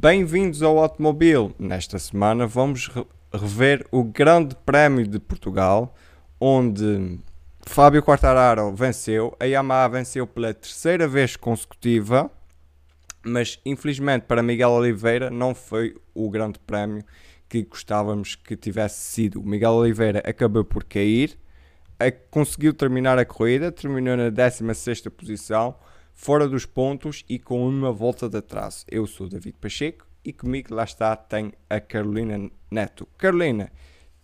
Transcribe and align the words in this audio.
Bem-vindos 0.00 0.62
ao 0.62 0.78
Automóvel. 0.78 1.52
Nesta 1.58 1.98
semana 1.98 2.46
vamos 2.46 2.88
rever 3.32 3.84
o 3.90 4.04
Grande 4.04 4.54
Prémio 4.64 5.04
de 5.04 5.18
Portugal, 5.18 5.92
onde 6.40 7.18
Fábio 7.66 8.00
Quartararo 8.00 8.72
venceu, 8.72 9.36
a 9.40 9.44
Yamaha 9.44 9.88
venceu 9.88 10.24
pela 10.24 10.54
terceira 10.54 11.08
vez 11.08 11.34
consecutiva, 11.34 12.30
mas 13.24 13.58
infelizmente 13.66 14.22
para 14.22 14.40
Miguel 14.40 14.70
Oliveira 14.70 15.30
não 15.30 15.52
foi 15.52 15.96
o 16.14 16.30
Grande 16.30 16.60
Prémio 16.60 17.02
que 17.48 17.64
gostávamos 17.64 18.36
que 18.36 18.54
tivesse 18.54 19.00
sido. 19.00 19.42
Miguel 19.42 19.72
Oliveira 19.72 20.22
acabou 20.24 20.64
por 20.64 20.84
cair, 20.84 21.36
conseguiu 22.30 22.72
terminar 22.72 23.18
a 23.18 23.24
corrida, 23.24 23.72
terminou 23.72 24.16
na 24.16 24.30
16 24.30 25.08
posição 25.08 25.74
fora 26.18 26.48
dos 26.48 26.66
pontos 26.66 27.24
e 27.28 27.38
com 27.38 27.66
uma 27.66 27.92
volta 27.92 28.28
de 28.28 28.38
atraso. 28.38 28.84
Eu 28.90 29.06
sou 29.06 29.28
David 29.28 29.56
Pacheco 29.60 30.04
e 30.24 30.32
comigo 30.32 30.74
lá 30.74 30.82
está 30.82 31.14
tem 31.14 31.52
a 31.70 31.80
Carolina 31.80 32.50
Neto. 32.68 33.06
Carolina, 33.16 33.70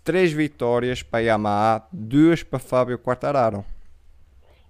três 0.03 0.33
vitórias 0.33 1.05
para 1.05 1.21
a 1.21 1.23
Yamaha, 1.23 1.87
duas 1.93 2.43
para 2.43 2.59
Fábio 2.59 2.99
Quartararo. 2.99 3.65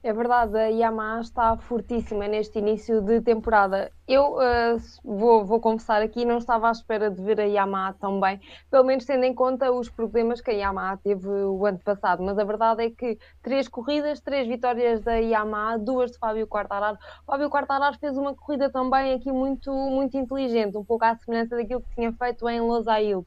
É 0.06 0.12
verdade, 0.12 0.58
a 0.58 0.66
Yamaha 0.66 1.22
está 1.22 1.56
fortíssima 1.56 2.28
neste 2.28 2.58
início 2.58 3.00
de 3.00 3.22
temporada. 3.22 3.90
Eu 4.06 4.34
uh, 4.34 4.76
vou, 5.02 5.46
vou 5.46 5.58
confessar 5.58 6.02
aqui, 6.02 6.26
não 6.26 6.36
estava 6.36 6.68
à 6.68 6.72
espera 6.72 7.10
de 7.10 7.22
ver 7.22 7.40
a 7.40 7.44
Yamaha 7.44 7.94
tão 7.94 8.20
bem, 8.20 8.38
pelo 8.70 8.84
menos 8.84 9.06
tendo 9.06 9.24
em 9.24 9.34
conta 9.34 9.72
os 9.72 9.88
problemas 9.88 10.42
que 10.42 10.50
a 10.50 10.52
Yamaha 10.52 10.98
teve 10.98 11.26
o 11.26 11.64
ano 11.64 11.78
passado. 11.78 12.22
Mas 12.22 12.38
a 12.38 12.44
verdade 12.44 12.84
é 12.84 12.90
que 12.90 13.18
três 13.42 13.66
corridas, 13.66 14.20
três 14.20 14.46
vitórias 14.46 15.00
da 15.00 15.14
Yamaha, 15.14 15.78
duas 15.78 16.10
de 16.10 16.18
Fábio 16.18 16.46
Quartararo. 16.46 16.98
Fábio 17.26 17.48
Quartararo 17.48 17.98
fez 17.98 18.14
uma 18.18 18.34
corrida 18.34 18.68
também 18.68 19.14
aqui 19.14 19.32
muito, 19.32 19.72
muito 19.72 20.18
inteligente, 20.18 20.76
um 20.76 20.84
pouco 20.84 21.06
à 21.06 21.16
semelhança 21.16 21.56
daquilo 21.56 21.80
que 21.80 21.94
tinha 21.94 22.12
feito 22.12 22.46
em 22.46 22.60
Losail 22.60 23.26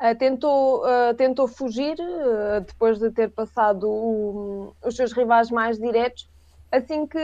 Uh, 0.00 0.16
tentou, 0.16 0.84
uh, 0.84 1.12
tentou 1.16 1.48
fugir 1.48 1.96
uh, 1.98 2.60
depois 2.60 3.00
de 3.00 3.10
ter 3.10 3.30
passado 3.30 3.88
o, 3.88 4.72
os 4.84 4.94
seus 4.94 5.12
rivais 5.12 5.50
mais 5.50 5.76
diretos. 5.76 6.30
Assim 6.70 7.06
que, 7.06 7.18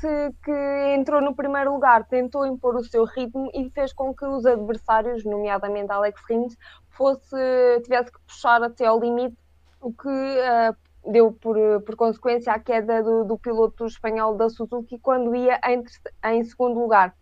que, 0.00 0.32
que, 0.42 0.94
entrou 0.96 1.20
no 1.20 1.36
primeiro 1.36 1.72
lugar, 1.72 2.04
tentou 2.08 2.44
impor 2.44 2.74
o 2.74 2.84
seu 2.84 3.04
ritmo 3.04 3.48
e 3.54 3.70
fez 3.70 3.92
com 3.92 4.12
que 4.12 4.24
os 4.24 4.44
adversários, 4.44 5.24
nomeadamente 5.24 5.92
Alex 5.92 6.20
Rins, 6.28 6.56
fosse, 6.88 7.36
tivesse 7.84 8.10
que 8.10 8.18
puxar 8.26 8.62
até 8.62 8.86
ao 8.86 8.98
limite, 8.98 9.36
o 9.80 9.92
que 9.92 10.08
deu 11.12 11.30
por, 11.30 11.56
por 11.82 11.94
consequência 11.94 12.52
a 12.52 12.58
queda 12.58 13.02
do, 13.02 13.24
do 13.24 13.38
piloto 13.38 13.86
espanhol 13.86 14.34
da 14.34 14.48
Suzuki 14.48 14.98
quando 14.98 15.36
ia 15.36 15.60
em, 15.64 15.84
em 16.24 16.42
segundo 16.42 16.80
lugar. 16.80 17.14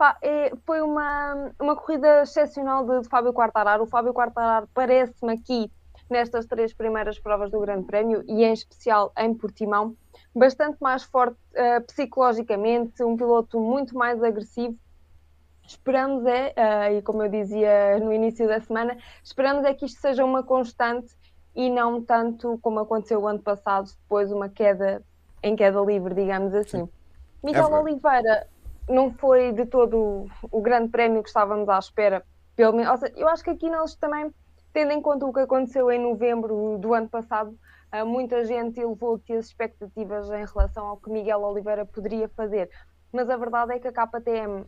Pá, 0.00 0.16
é, 0.22 0.50
foi 0.64 0.80
uma, 0.80 1.52
uma 1.60 1.76
corrida 1.76 2.22
excepcional 2.22 2.86
de, 2.86 3.02
de 3.02 3.08
Fábio 3.10 3.34
Quartararo. 3.34 3.82
O 3.82 3.86
Fábio 3.86 4.14
Quartararo 4.14 4.66
parece-me 4.72 5.34
aqui, 5.34 5.70
nestas 6.08 6.46
três 6.46 6.72
primeiras 6.72 7.18
provas 7.18 7.50
do 7.50 7.60
Grande 7.60 7.84
Prémio, 7.84 8.24
e 8.26 8.42
em 8.42 8.50
especial 8.50 9.12
em 9.18 9.34
Portimão, 9.34 9.94
bastante 10.34 10.78
mais 10.80 11.02
forte 11.02 11.36
uh, 11.52 11.84
psicologicamente, 11.86 13.04
um 13.04 13.14
piloto 13.14 13.60
muito 13.60 13.94
mais 13.94 14.22
agressivo. 14.22 14.74
Esperamos 15.68 16.24
é, 16.24 16.54
uh, 16.56 16.96
e 16.96 17.02
como 17.02 17.22
eu 17.22 17.28
dizia 17.28 18.00
no 18.00 18.10
início 18.10 18.48
da 18.48 18.58
semana, 18.58 18.96
esperamos 19.22 19.66
é 19.66 19.74
que 19.74 19.84
isto 19.84 20.00
seja 20.00 20.24
uma 20.24 20.42
constante 20.42 21.14
e 21.54 21.68
não 21.68 22.02
tanto 22.02 22.58
como 22.62 22.80
aconteceu 22.80 23.20
o 23.20 23.28
ano 23.28 23.40
passado, 23.40 23.90
depois 24.00 24.32
uma 24.32 24.48
queda 24.48 25.02
em 25.42 25.54
queda 25.54 25.78
livre, 25.82 26.14
digamos 26.14 26.54
assim. 26.54 26.86
Sim. 26.86 26.88
Miguel 27.42 27.68
é 27.68 27.80
Oliveira 27.80 28.46
não 28.90 29.12
foi 29.12 29.52
de 29.52 29.64
todo 29.66 30.26
o 30.50 30.60
grande 30.60 30.90
prémio 30.90 31.22
que 31.22 31.28
estávamos 31.28 31.68
à 31.68 31.78
espera. 31.78 32.24
Pelo 32.56 32.76
menos, 32.76 33.00
seja, 33.00 33.14
eu 33.16 33.28
acho 33.28 33.44
que 33.44 33.50
aqui 33.50 33.70
nós 33.70 33.94
também, 33.94 34.34
tendo 34.72 34.92
em 34.92 35.00
conta 35.00 35.24
o 35.24 35.32
que 35.32 35.40
aconteceu 35.40 35.90
em 35.90 35.98
novembro 35.98 36.76
do 36.78 36.92
ano 36.92 37.08
passado, 37.08 37.56
uh, 37.94 38.04
muita 38.04 38.44
gente 38.44 38.80
elevou 38.80 39.14
aqui 39.14 39.32
as 39.32 39.46
expectativas 39.46 40.28
em 40.30 40.44
relação 40.44 40.86
ao 40.86 40.96
que 40.96 41.10
Miguel 41.10 41.40
Oliveira 41.42 41.86
poderia 41.86 42.28
fazer. 42.28 42.68
Mas 43.12 43.30
a 43.30 43.36
verdade 43.36 43.72
é 43.74 43.78
que 43.78 43.88
a 43.88 43.92
KTM 43.92 44.66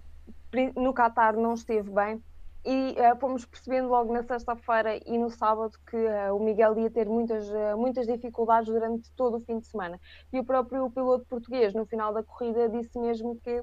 no 0.77 0.95
Qatar 0.95 1.37
não 1.37 1.55
esteve 1.55 1.91
bem 1.91 2.23
e 2.65 2.93
uh, 2.93 3.19
fomos 3.19 3.45
percebendo 3.45 3.89
logo 3.89 4.13
na 4.13 4.23
sexta-feira 4.23 5.01
e 5.05 5.19
no 5.19 5.31
sábado 5.31 5.77
que 5.91 5.97
uh, 5.97 6.37
o 6.37 6.45
Miguel 6.45 6.79
ia 6.79 6.91
ter 6.91 7.09
muitas, 7.09 7.49
uh, 7.49 7.77
muitas 7.77 8.07
dificuldades 8.07 8.73
durante 8.73 9.11
todo 9.15 9.39
o 9.39 9.41
fim 9.41 9.59
de 9.59 9.67
semana. 9.67 10.01
E 10.33 10.39
o 10.39 10.45
próprio 10.45 10.89
piloto 10.91 11.27
português, 11.27 11.75
no 11.75 11.85
final 11.87 12.13
da 12.13 12.23
corrida, 12.23 12.69
disse 12.69 12.97
mesmo 12.99 13.37
que 13.41 13.63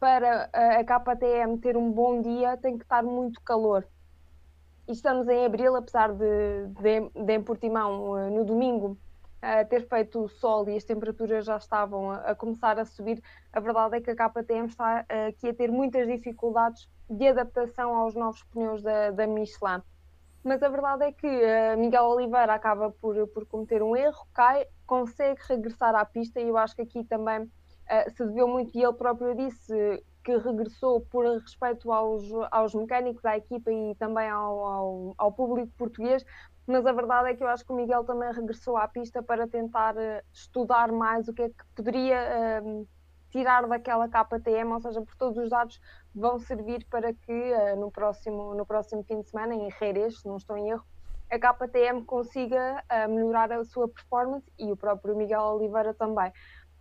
para 0.00 0.48
a 0.52 0.82
KTM 0.82 1.58
ter 1.58 1.76
um 1.76 1.92
bom 1.92 2.22
dia 2.22 2.56
tem 2.56 2.78
que 2.78 2.84
estar 2.84 3.02
muito 3.02 3.38
calor. 3.42 3.86
E 4.88 4.92
estamos 4.92 5.28
em 5.28 5.44
abril, 5.44 5.76
apesar 5.76 6.12
de, 6.12 6.66
de, 6.80 7.24
de 7.24 7.32
em 7.34 7.42
Portimão, 7.42 8.18
eh, 8.18 8.30
no 8.30 8.44
domingo, 8.44 8.96
uh, 9.42 9.68
ter 9.68 9.86
feito 9.86 10.26
sol 10.28 10.68
e 10.68 10.76
as 10.76 10.84
temperaturas 10.84 11.44
já 11.44 11.58
estavam 11.58 12.10
a, 12.10 12.16
a, 12.30 12.34
começar 12.34 12.78
a 12.78 12.84
subir, 12.84 13.22
a 13.52 13.60
verdade 13.60 13.98
é 13.98 14.00
que 14.00 14.10
a 14.10 14.16
KTM 14.16 14.66
está 14.66 15.02
uh, 15.04 15.28
aqui 15.28 15.50
a 15.50 15.54
ter 15.54 15.70
muitas 15.70 16.08
dificuldades 16.08 16.88
de 17.08 17.28
adaptação 17.28 17.94
aos 17.94 18.14
novos 18.14 18.42
pneus 18.44 18.82
da, 18.82 19.10
da 19.10 19.26
Michelin. 19.26 19.82
Mas 20.42 20.62
a 20.62 20.70
verdade 20.70 21.04
é 21.04 21.12
que 21.12 21.28
Miguel 21.76 22.04
Oliveira 22.04 22.54
acaba 22.54 22.90
por, 22.90 23.28
por 23.28 23.44
cometer 23.44 23.82
um 23.82 23.94
erro, 23.94 24.26
cai, 24.32 24.64
consegue 24.86 25.38
regressar 25.46 25.94
à 25.94 26.02
pista 26.02 26.40
e 26.40 26.48
eu 26.48 26.56
acho 26.56 26.74
que 26.74 26.80
aqui 26.80 27.04
também 27.04 27.46
uh, 27.90 28.10
se 28.10 28.24
deveu 28.24 28.48
muito, 28.48 28.76
e 28.76 28.82
ele 28.82 28.92
próprio 28.92 29.34
disse 29.34 30.02
que 30.22 30.36
regressou 30.36 31.00
por 31.00 31.24
respeito 31.24 31.90
aos, 31.92 32.24
aos 32.50 32.74
mecânicos, 32.74 33.24
à 33.24 33.36
equipa 33.36 33.72
e 33.72 33.94
também 33.96 34.28
ao, 34.28 34.64
ao, 34.64 35.14
ao, 35.16 35.32
público 35.32 35.72
português, 35.78 36.24
mas 36.66 36.86
a 36.86 36.92
verdade 36.92 37.30
é 37.30 37.34
que 37.34 37.42
eu 37.42 37.48
acho 37.48 37.64
que 37.64 37.72
o 37.72 37.76
Miguel 37.76 38.04
também 38.04 38.32
regressou 38.32 38.76
à 38.76 38.86
pista 38.86 39.22
para 39.22 39.48
tentar 39.48 39.96
uh, 39.96 40.22
estudar 40.32 40.92
mais 40.92 41.26
o 41.26 41.32
que 41.32 41.42
é 41.42 41.48
que 41.48 41.64
poderia 41.74 42.62
uh, 42.62 42.86
tirar 43.30 43.66
daquela 43.66 44.08
KTM, 44.08 44.72
ou 44.72 44.80
seja, 44.80 45.00
por 45.00 45.16
todos 45.16 45.38
os 45.38 45.50
dados 45.50 45.80
vão 46.14 46.38
servir 46.38 46.86
para 46.90 47.12
que 47.12 47.32
uh, 47.32 47.76
no, 47.76 47.90
próximo, 47.90 48.54
no 48.54 48.66
próximo 48.66 49.02
fim 49.02 49.20
de 49.20 49.28
semana, 49.28 49.54
em 49.54 49.70
Jerez, 49.70 50.20
se 50.20 50.28
não 50.28 50.36
estou 50.36 50.56
em 50.56 50.70
erro, 50.70 50.84
a 51.30 51.38
KTM 51.38 52.04
consiga 52.04 52.82
melhorar 53.08 53.52
a 53.52 53.64
sua 53.64 53.88
performance 53.88 54.50
e 54.58 54.72
o 54.72 54.76
próprio 54.76 55.14
Miguel 55.14 55.42
Oliveira 55.42 55.94
também 55.94 56.32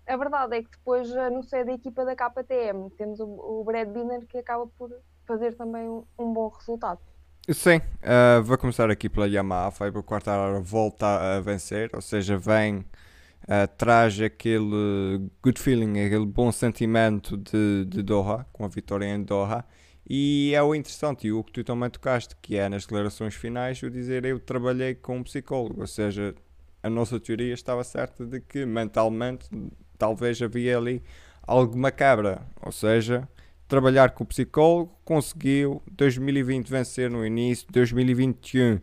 a 0.09 0.17
verdade 0.17 0.57
é 0.57 0.63
que 0.63 0.71
depois, 0.71 1.09
eh, 1.11 1.29
no 1.29 1.43
seio 1.43 1.65
da 1.65 1.73
equipa 1.73 2.03
da 2.03 2.15
KTM, 2.15 2.89
temos 2.97 3.19
o, 3.19 3.25
o 3.25 3.63
Brad 3.63 3.87
Binner 3.87 4.25
que 4.25 4.39
acaba 4.39 4.65
por 4.77 4.91
fazer 5.27 5.55
também 5.55 5.87
um, 5.87 6.03
um 6.17 6.33
bom 6.33 6.49
resultado. 6.49 6.99
Sim, 7.47 7.77
uh, 7.77 8.43
vou 8.43 8.57
começar 8.57 8.89
aqui 8.89 9.07
pela 9.07 9.27
Yamaha. 9.27 9.71
Fábio 9.71 10.03
Quartararo 10.03 10.61
volta 10.61 11.37
a 11.37 11.39
vencer, 11.39 11.91
ou 11.93 12.01
seja, 12.01 12.37
vem, 12.37 12.77
uh, 12.77 13.67
traz 13.77 14.19
aquele 14.19 15.29
good 15.43 15.59
feeling, 15.59 16.05
aquele 16.05 16.25
bom 16.25 16.51
sentimento 16.51 17.37
de, 17.37 17.85
de 17.85 18.01
Doha, 18.01 18.45
com 18.51 18.65
a 18.65 18.67
vitória 18.67 19.05
em 19.05 19.23
Doha. 19.23 19.63
E 20.09 20.53
é 20.55 20.63
o 20.63 20.73
interessante, 20.73 21.27
e 21.27 21.31
o 21.31 21.43
que 21.43 21.51
tu 21.51 21.63
também 21.63 21.89
tocaste, 21.89 22.35
que 22.41 22.57
é 22.57 22.67
nas 22.67 22.83
declarações 22.83 23.35
finais, 23.35 23.81
o 23.83 23.91
dizer 23.91 24.25
eu 24.25 24.39
trabalhei 24.39 24.95
com 24.95 25.17
um 25.17 25.23
psicólogo, 25.23 25.81
ou 25.81 25.87
seja, 25.87 26.33
a 26.81 26.89
nossa 26.89 27.19
teoria 27.19 27.53
estava 27.53 27.83
certa 27.83 28.25
de 28.25 28.41
que 28.41 28.65
mentalmente 28.65 29.47
talvez 29.99 30.41
havia 30.41 30.75
ali 30.75 31.03
algo 31.45 31.77
macabra. 31.77 32.41
Ou 32.65 32.71
seja, 32.71 33.29
trabalhar 33.67 34.11
com 34.11 34.23
o 34.23 34.27
psicólogo, 34.27 34.91
conseguiu 35.05 35.83
2020 35.91 36.67
vencer 36.67 37.11
no 37.11 37.23
início, 37.23 37.67
2021 37.71 38.81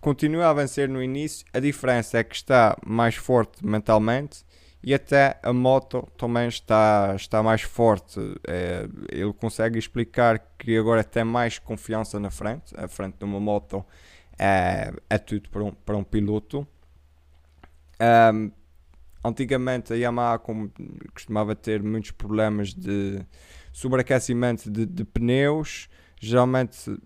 continua 0.00 0.48
a 0.48 0.52
vencer 0.52 0.88
no 0.88 1.02
início. 1.02 1.46
A 1.52 1.60
diferença 1.60 2.18
é 2.18 2.24
que 2.24 2.34
está 2.34 2.76
mais 2.84 3.14
forte 3.14 3.64
mentalmente 3.64 4.44
e 4.82 4.94
até 4.94 5.38
a 5.42 5.52
moto 5.52 6.08
também 6.16 6.48
está, 6.48 7.12
está 7.14 7.42
mais 7.42 7.62
forte. 7.62 8.18
É, 8.46 8.88
ele 9.10 9.32
consegue 9.32 9.78
explicar 9.78 10.38
que 10.58 10.76
agora 10.76 11.04
tem 11.04 11.22
mais 11.22 11.58
confiança 11.58 12.18
na 12.18 12.30
frente. 12.30 12.74
A 12.76 12.88
frente 12.88 13.18
de 13.18 13.24
uma 13.24 13.38
moto 13.38 13.84
é, 14.38 14.92
é 15.08 15.18
tudo 15.18 15.50
para 15.50 15.62
um, 15.62 15.72
para 15.72 15.96
um 15.96 16.04
piloto. 16.04 16.66
Um, 18.32 18.50
antigamente 19.24 19.92
a 19.92 19.96
Yamaha 19.96 20.38
como, 20.38 20.72
costumava 21.14 21.54
ter 21.54 21.82
muitos 21.82 22.10
problemas 22.10 22.74
de 22.74 23.24
sobreaquecimento 23.72 24.70
de, 24.70 24.86
de 24.86 25.04
pneus, 25.04 25.88
geralmente 26.20 26.96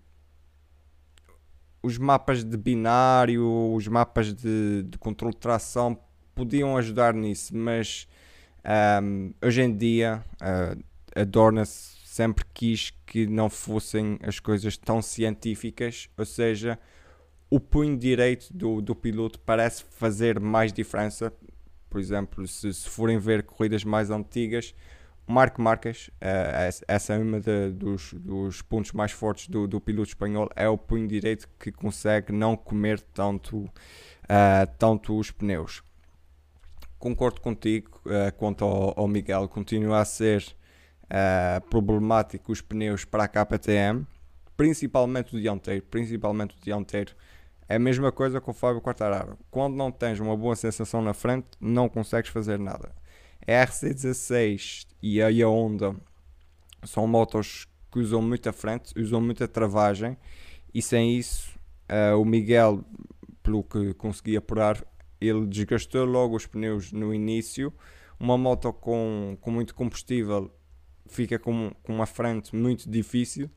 os 1.83 1.97
mapas 1.97 2.43
de 2.43 2.57
binário, 2.57 3.45
os 3.73 3.87
mapas 3.87 4.33
de, 4.33 4.83
de 4.83 4.97
controle 4.97 5.33
de 5.35 5.39
tração 5.39 5.97
podiam 6.33 6.75
ajudar 6.77 7.13
nisso, 7.13 7.55
mas 7.55 8.07
um, 9.01 9.33
hoje 9.43 9.61
em 9.61 9.75
dia 9.75 10.23
uh, 10.41 10.83
a 11.15 11.23
Dorna 11.23 11.63
sempre 11.65 12.43
quis 12.53 12.91
que 13.05 13.27
não 13.27 13.49
fossem 13.49 14.17
as 14.23 14.39
coisas 14.39 14.77
tão 14.77 15.01
científicas, 15.01 16.09
ou 16.17 16.25
seja, 16.25 16.79
o 17.49 17.59
punho 17.59 17.97
direito 17.97 18.51
do, 18.51 18.81
do 18.81 18.95
piloto 18.95 19.39
parece 19.39 19.83
fazer 19.83 20.39
mais 20.39 20.73
diferença 20.73 21.31
por 21.95 22.01
exemplo, 22.01 22.45
se, 22.45 22.73
se 22.73 22.89
forem 22.89 23.17
ver 23.17 23.43
corridas 23.43 23.85
mais 23.85 24.09
antigas, 24.09 24.75
Marco 25.25 25.61
Marques, 25.61 26.09
uh, 26.09 26.83
essa 26.89 27.13
é 27.13 27.17
uma 27.17 27.39
de, 27.39 27.71
dos, 27.71 28.13
dos 28.15 28.61
pontos 28.61 28.91
mais 28.91 29.13
fortes 29.13 29.47
do, 29.47 29.65
do 29.65 29.79
piloto 29.79 30.09
espanhol, 30.09 30.49
é 30.57 30.67
o 30.67 30.77
punho 30.77 31.07
direito 31.07 31.47
que 31.57 31.71
consegue 31.71 32.33
não 32.33 32.57
comer 32.57 32.99
tanto, 32.99 33.59
uh, 33.59 33.69
tanto 34.77 35.17
os 35.17 35.31
pneus. 35.31 35.81
Concordo 36.99 37.39
contigo 37.39 38.01
uh, 38.07 38.35
quanto 38.35 38.65
ao, 38.65 38.99
ao, 38.99 39.07
Miguel, 39.07 39.47
continua 39.47 40.01
a 40.01 40.05
ser 40.05 40.43
problemático 41.69 42.51
os 42.51 42.61
pneus 42.61 43.05
para 43.05 43.23
a 43.23 43.27
KTM, 43.29 44.05
principalmente 44.57 45.33
o 45.33 45.39
dianteiro, 45.39 45.85
principalmente 45.89 46.57
o 46.57 46.59
dianteiro. 46.61 47.15
É 47.67 47.75
a 47.75 47.79
mesma 47.79 48.11
coisa 48.11 48.39
com 48.39 48.51
o 48.51 48.53
Fábio 48.53 48.81
Quartararo. 48.81 49.37
Quando 49.49 49.75
não 49.75 49.91
tens 49.91 50.19
uma 50.19 50.37
boa 50.37 50.55
sensação 50.55 51.01
na 51.01 51.13
frente, 51.13 51.47
não 51.59 51.89
consegues 51.89 52.29
fazer 52.29 52.59
nada. 52.59 52.93
A 53.41 53.65
RC16 53.65 54.87
e 55.01 55.21
a 55.21 55.47
Honda 55.47 55.95
são 56.83 57.07
motos 57.07 57.67
que 57.91 57.99
usam 57.99 58.21
muita 58.21 58.53
frente, 58.53 58.93
usam 58.99 59.19
muita 59.19 59.47
travagem 59.47 60.17
e 60.73 60.81
sem 60.81 61.17
isso 61.17 61.55
uh, 61.89 62.19
o 62.19 62.25
Miguel, 62.25 62.83
pelo 63.41 63.63
que 63.63 63.93
consegui 63.95 64.37
apurar, 64.37 64.83
ele 65.19 65.45
desgastou 65.47 66.05
logo 66.05 66.35
os 66.35 66.45
pneus 66.45 66.91
no 66.91 67.13
início. 67.13 67.73
Uma 68.19 68.37
moto 68.37 68.71
com, 68.73 69.37
com 69.41 69.51
muito 69.51 69.73
combustível 69.73 70.51
fica 71.07 71.37
com, 71.39 71.71
com 71.83 71.93
uma 71.93 72.05
frente 72.05 72.55
muito 72.55 72.89
difícil 72.89 73.49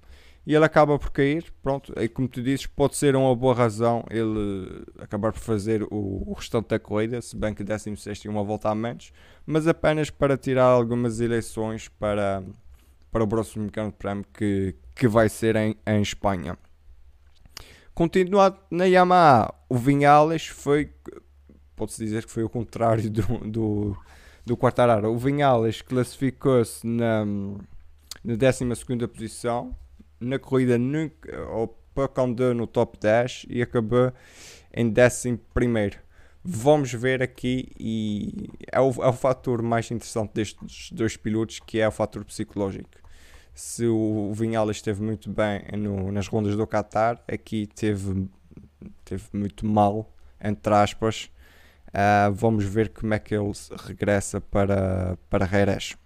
e 0.49 0.55
ele 0.55 0.65
acaba 0.65 0.99
por 0.99 1.11
cair. 1.11 1.53
Pronto, 1.63 1.93
e 1.95 2.09
como 2.09 2.27
tu 2.27 2.43
dizes, 2.43 2.65
pode 2.65 2.97
ser 2.97 3.15
uma 3.15 3.37
boa 3.37 3.55
razão 3.55 4.03
ele 4.11 4.83
acabar 4.99 5.31
por 5.31 5.41
fazer 5.41 5.83
o, 5.83 6.25
o 6.27 6.33
restante 6.33 6.69
da 6.69 6.79
corrida, 6.79 7.21
se 7.21 7.37
bem 7.37 7.53
que 7.53 7.63
16 7.63 8.21
e 8.25 8.29
uma 8.31 8.43
volta 8.43 8.71
a 8.71 8.75
menos, 8.75 9.13
mas 9.45 9.69
apenas 9.69 10.09
para 10.09 10.39
tirar 10.39 10.65
algumas 10.65 11.21
eleições 11.21 11.89
para, 11.89 12.43
para 13.13 13.25
o 13.25 13.29
próximo 13.29 13.71
Grande 13.71 13.95
que, 14.33 14.75
que 14.97 15.07
vai 15.07 15.29
ser 15.29 15.55
em, 15.55 15.77
em 15.87 16.01
Espanha. 16.01 16.57
Continuado 17.95 18.59
na 18.71 18.87
Yamaha, 18.87 19.53
o 19.69 19.77
Vinhales 19.77 20.47
foi, 20.47 20.91
pode-se 21.77 22.03
dizer 22.03 22.25
que 22.25 22.33
foi 22.33 22.43
o 22.43 22.49
contrário 22.49 23.11
do, 23.11 23.23
do, 23.51 23.97
do 24.47 24.57
Quartararo. 24.57 25.13
O 25.13 25.19
Vinhales 25.19 25.83
classificou-se 25.83 26.87
na, 26.87 27.27
na 28.25 28.35
12 28.35 28.65
posição, 29.09 29.77
na 30.21 30.39
corrida 30.39 30.79
nunca, 30.79 31.41
ou 31.51 31.69
pouco 31.95 32.21
andou 32.21 32.55
no 32.55 32.67
top 32.67 32.99
10 33.01 33.47
e 33.49 33.63
acabou 33.63 34.13
em 34.73 34.93
11 34.93 35.39
primeiro. 35.53 35.99
Vamos 36.45 36.93
ver 36.93 37.23
aqui 37.23 37.69
e 37.79 38.49
é 38.71 38.81
o, 38.81 38.91
é 39.03 39.09
o 39.09 39.13
fator 39.13 39.61
mais 39.63 39.91
interessante 39.91 40.33
destes 40.35 40.91
dois 40.93 41.17
pilotos 41.17 41.61
que 41.61 41.81
é 41.81 41.89
o 41.89 41.93
fator 41.93 42.25
psicológico. 42.25 42.89
Se 43.53 43.87
o 43.87 44.33
Vinhales 44.33 44.77
esteve 44.77 45.03
muito 45.03 45.29
bem 45.29 45.63
no, 45.77 46.13
nas 46.13 46.29
rondas 46.29 46.57
do 46.57 46.67
Qatar, 46.67 47.21
aqui 47.27 47.67
teve, 47.67 48.29
teve 49.05 49.25
muito 49.33 49.67
mal, 49.67 50.15
entre 50.41 50.73
aspas. 50.73 51.29
Uh, 51.89 52.33
vamos 52.33 52.65
ver 52.65 52.91
como 52.91 53.15
é 53.15 53.19
que 53.19 53.35
ele 53.35 53.51
regressa 53.85 54.41
para, 54.41 55.19
para 55.29 55.45
Jerez. 55.45 55.97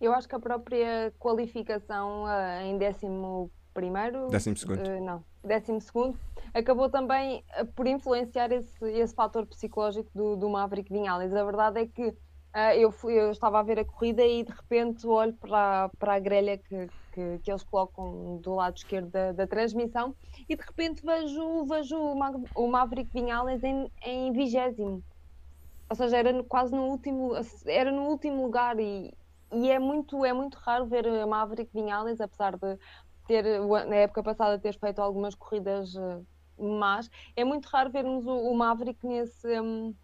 Eu 0.00 0.14
acho 0.14 0.26
que 0.26 0.34
a 0.34 0.40
própria 0.40 1.12
qualificação 1.18 2.24
uh, 2.24 2.62
em 2.62 2.78
décimo 2.78 3.50
primeiro, 3.74 4.28
décimo 4.28 4.56
segundo, 4.56 4.80
uh, 4.80 5.04
não, 5.04 5.22
décimo 5.44 5.78
segundo, 5.78 6.18
acabou 6.54 6.88
também 6.88 7.44
uh, 7.60 7.66
por 7.66 7.86
influenciar 7.86 8.50
esse, 8.50 8.82
esse 8.92 9.14
fator 9.14 9.44
psicológico 9.46 10.10
do, 10.14 10.36
do 10.36 10.48
Maverick 10.48 10.90
Vinales. 10.90 11.34
A 11.34 11.44
verdade 11.44 11.80
é 11.80 11.86
que 11.86 12.16
eu, 12.76 12.90
fui, 12.90 13.12
eu 13.12 13.30
estava 13.30 13.60
a 13.60 13.62
ver 13.62 13.78
a 13.78 13.84
corrida 13.84 14.24
e 14.24 14.42
de 14.42 14.50
repente 14.50 15.06
olho 15.06 15.34
para, 15.34 15.88
para 15.98 16.14
a 16.14 16.18
grelha 16.18 16.58
que, 16.58 16.88
que, 17.12 17.38
que 17.44 17.50
eles 17.50 17.62
colocam 17.62 18.38
do 18.38 18.56
lado 18.56 18.76
esquerdo 18.76 19.08
da, 19.08 19.30
da, 19.30 19.46
transmissão 19.46 20.16
e 20.48 20.56
de 20.56 20.62
repente 20.64 21.00
vejo, 21.04 21.64
vejo 21.66 21.96
o, 21.96 22.18
Ma, 22.18 22.32
o 22.56 22.66
Maverick 22.66 23.12
Vinales 23.12 23.62
em 24.02 24.32
vigésimo. 24.32 25.00
Ou 25.88 25.96
seja, 25.96 26.16
era 26.16 26.32
no, 26.32 26.42
quase 26.42 26.72
no 26.72 26.86
último, 26.86 27.32
era 27.66 27.92
no 27.92 28.02
último 28.08 28.42
lugar 28.42 28.80
e, 28.80 29.14
e 29.52 29.70
é 29.70 29.78
muito, 29.78 30.24
é 30.24 30.32
muito 30.32 30.56
raro 30.56 30.86
ver 30.86 31.06
a 31.06 31.26
Maverick 31.26 31.72
Vinhales, 31.72 32.20
apesar 32.20 32.56
de 32.56 32.78
ter, 33.26 33.44
na 33.86 33.96
época 33.96 34.22
passada, 34.22 34.58
ter 34.58 34.78
feito 34.78 35.00
algumas 35.00 35.34
corridas 35.34 35.94
uh, 35.94 36.26
más, 36.58 37.10
é 37.36 37.44
muito 37.44 37.66
raro 37.66 37.90
vermos 37.90 38.26
o, 38.26 38.32
o 38.32 38.56
Maverick 38.56 39.04
nesse, 39.06 39.60
um, 39.60 39.94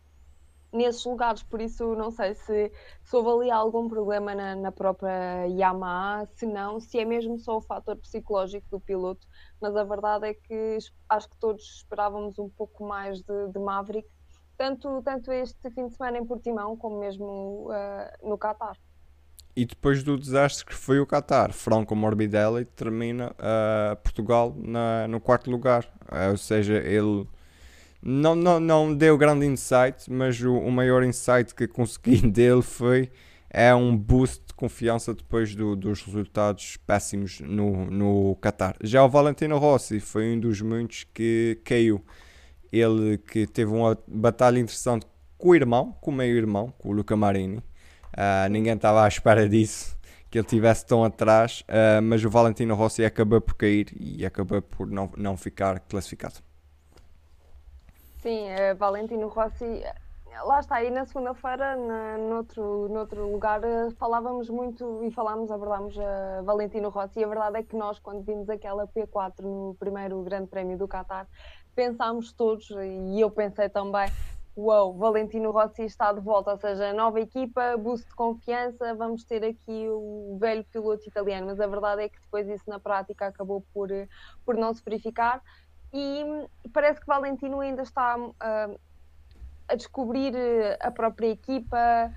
nesses 0.73 1.05
lugares, 1.05 1.43
por 1.43 1.61
isso 1.61 1.95
não 1.95 2.11
sei 2.11 2.35
se, 2.35 2.73
se 3.03 3.17
houve 3.17 3.31
ali 3.31 3.51
algum 3.51 3.89
problema 3.89 4.35
na, 4.35 4.55
na, 4.55 4.73
própria 4.73 5.47
Yamaha, 5.47 6.27
se 6.27 6.47
não, 6.47 6.81
se 6.81 6.99
é 6.99 7.05
mesmo 7.05 7.39
só 7.39 7.57
o 7.57 7.63
fator 7.63 7.97
psicológico 7.97 8.67
do 8.71 8.81
piloto, 8.81 9.27
mas 9.61 9.77
a 9.77 9.85
verdade 9.85 10.29
é 10.29 10.35
que 10.35 10.79
acho 11.09 11.29
que 11.29 11.37
todos 11.39 11.63
esperávamos 11.77 12.39
um 12.39 12.49
pouco 12.49 12.85
mais 12.85 13.23
de, 13.23 13.49
de 13.49 13.59
Maverick, 13.59 14.09
tanto, 14.57 15.03
tanto 15.03 15.31
este 15.33 15.71
fim 15.71 15.89
de 15.89 15.97
semana 15.97 16.19
em 16.19 16.25
Portimão 16.25 16.77
como 16.77 16.99
mesmo 16.99 17.69
uh, 17.71 18.29
no 18.29 18.39
Qatar. 18.39 18.77
E 19.57 19.65
depois 19.65 20.03
do 20.03 20.19
desastre 20.19 20.67
que 20.67 20.75
foi 20.75 21.01
o 21.01 21.07
Qatar, 21.07 21.51
Franco 21.53 21.97
Morbidelli 21.97 22.67
termina 22.67 23.31
uh, 23.31 23.97
Portugal 23.97 24.55
na, 24.55 25.09
no 25.09 25.19
quarto 25.19 25.51
lugar. 25.51 25.85
Uh, 26.13 26.33
ou 26.33 26.37
seja, 26.37 26.75
ele 26.75 27.27
não, 28.03 28.35
não, 28.35 28.61
não 28.61 28.95
deu 28.95 29.17
grande 29.17 29.47
insight, 29.47 30.11
mas 30.11 30.39
o, 30.43 30.55
o 30.55 30.71
maior 30.71 31.03
insight 31.03 31.55
que 31.55 31.67
consegui 31.67 32.21
dele 32.29 32.61
foi 32.61 33.11
é 33.49 33.75
um 33.75 33.97
boost 33.97 34.45
de 34.49 34.55
confiança 34.55 35.15
depois 35.15 35.55
do, 35.55 35.75
dos 35.75 36.03
resultados 36.03 36.77
péssimos 36.87 37.41
no, 37.41 37.87
no 37.87 38.37
Qatar. 38.43 38.77
Já 38.83 39.03
o 39.03 39.09
Valentino 39.09 39.57
Rossi 39.57 39.99
foi 40.01 40.35
um 40.35 40.39
dos 40.39 40.61
muitos 40.61 41.05
que 41.15 41.59
caiu. 41.65 42.05
Ele 42.71 43.17
que 43.17 43.47
teve 43.47 43.73
uma 43.73 43.97
batalha 44.07 44.59
interessante 44.59 45.07
com 45.39 45.49
o 45.49 45.55
irmão, 45.55 45.97
com 46.01 46.11
o 46.11 46.15
meio-irmão, 46.15 46.75
com 46.77 46.91
o 46.91 46.93
Luca 46.93 47.17
Marini. 47.17 47.63
Uh, 48.15 48.49
ninguém 48.51 48.75
estava 48.75 49.05
à 49.05 49.09
espera 49.09 49.49
disso, 49.49 49.97
que 50.31 50.39
ele 50.39 50.47
tivesse 50.47 50.87
tão 50.87 51.05
atrás, 51.05 51.63
uh, 51.63 52.03
mas 52.03 52.25
o 52.25 52.31
Valentino 52.31 52.75
Rossi 52.75 53.05
acabou 53.05 53.41
por 53.41 53.55
cair 53.55 53.89
e 53.99 54.25
acabou 54.25 54.63
por 54.63 54.87
não, 54.87 55.11
não 55.17 55.37
ficar 55.37 55.81
classificado. 55.81 56.37
Sim, 58.19 58.47
uh, 58.51 58.77
Valentino 58.77 59.29
Rossi, 59.29 59.83
lá 60.45 60.61
está, 60.61 60.77
aí 60.77 60.91
na 60.91 61.05
segunda-feira, 61.05 61.77
noutro, 62.19 62.89
noutro 62.89 63.31
lugar, 63.31 63.61
falávamos 63.99 64.49
muito 64.49 65.03
e 65.05 65.11
falámos, 65.11 65.51
abordámos 65.51 65.99
a 65.99 66.43
Valentino 66.43 66.89
Rossi, 66.89 67.21
e 67.21 67.25
a 67.25 67.29
verdade 67.29 67.59
é 67.59 67.63
que 67.63 67.77
nós, 67.77 67.99
quando 67.99 68.23
vimos 68.23 68.49
aquela 68.49 68.87
P4 68.87 69.43
no 69.43 69.77
primeiro 69.79 70.23
Grande 70.23 70.49
Prémio 70.49 70.77
do 70.77 70.89
Qatar, 70.89 71.27
pensámos 71.75 72.33
todos, 72.33 72.71
e 72.71 73.21
eu 73.21 73.31
pensei 73.31 73.69
também, 73.69 74.09
uau, 74.57 74.95
Valentino 74.95 75.51
Rossi 75.51 75.83
está 75.83 76.13
de 76.13 76.21
volta, 76.21 76.53
ou 76.53 76.57
seja, 76.57 76.93
nova 76.93 77.21
equipa, 77.21 77.77
boost 77.77 78.09
de 78.09 78.15
confiança, 78.15 78.95
vamos 78.95 79.23
ter 79.25 79.45
aqui 79.45 79.87
o 79.89 80.39
velho 80.41 80.65
piloto 80.65 81.07
italiano, 81.07 81.49
mas 81.49 81.61
a 81.61 81.67
verdade 81.67 82.03
é 82.03 82.09
que 82.09 82.19
depois 82.21 82.49
isso 82.49 82.65
na 82.69 82.81
prática 82.81 83.27
acabou 83.27 83.63
por, 83.75 83.89
por 84.45 84.57
não 84.57 84.73
se 84.73 84.83
verificar 84.83 85.43
e 85.93 86.25
parece 86.73 87.01
que 87.01 87.07
Valentino 87.07 87.61
ainda 87.61 87.83
está 87.83 88.19
uh, 88.19 88.81
a 89.69 89.75
descobrir 89.75 90.35
a 90.81 90.91
própria 90.91 91.29
equipa. 91.29 92.13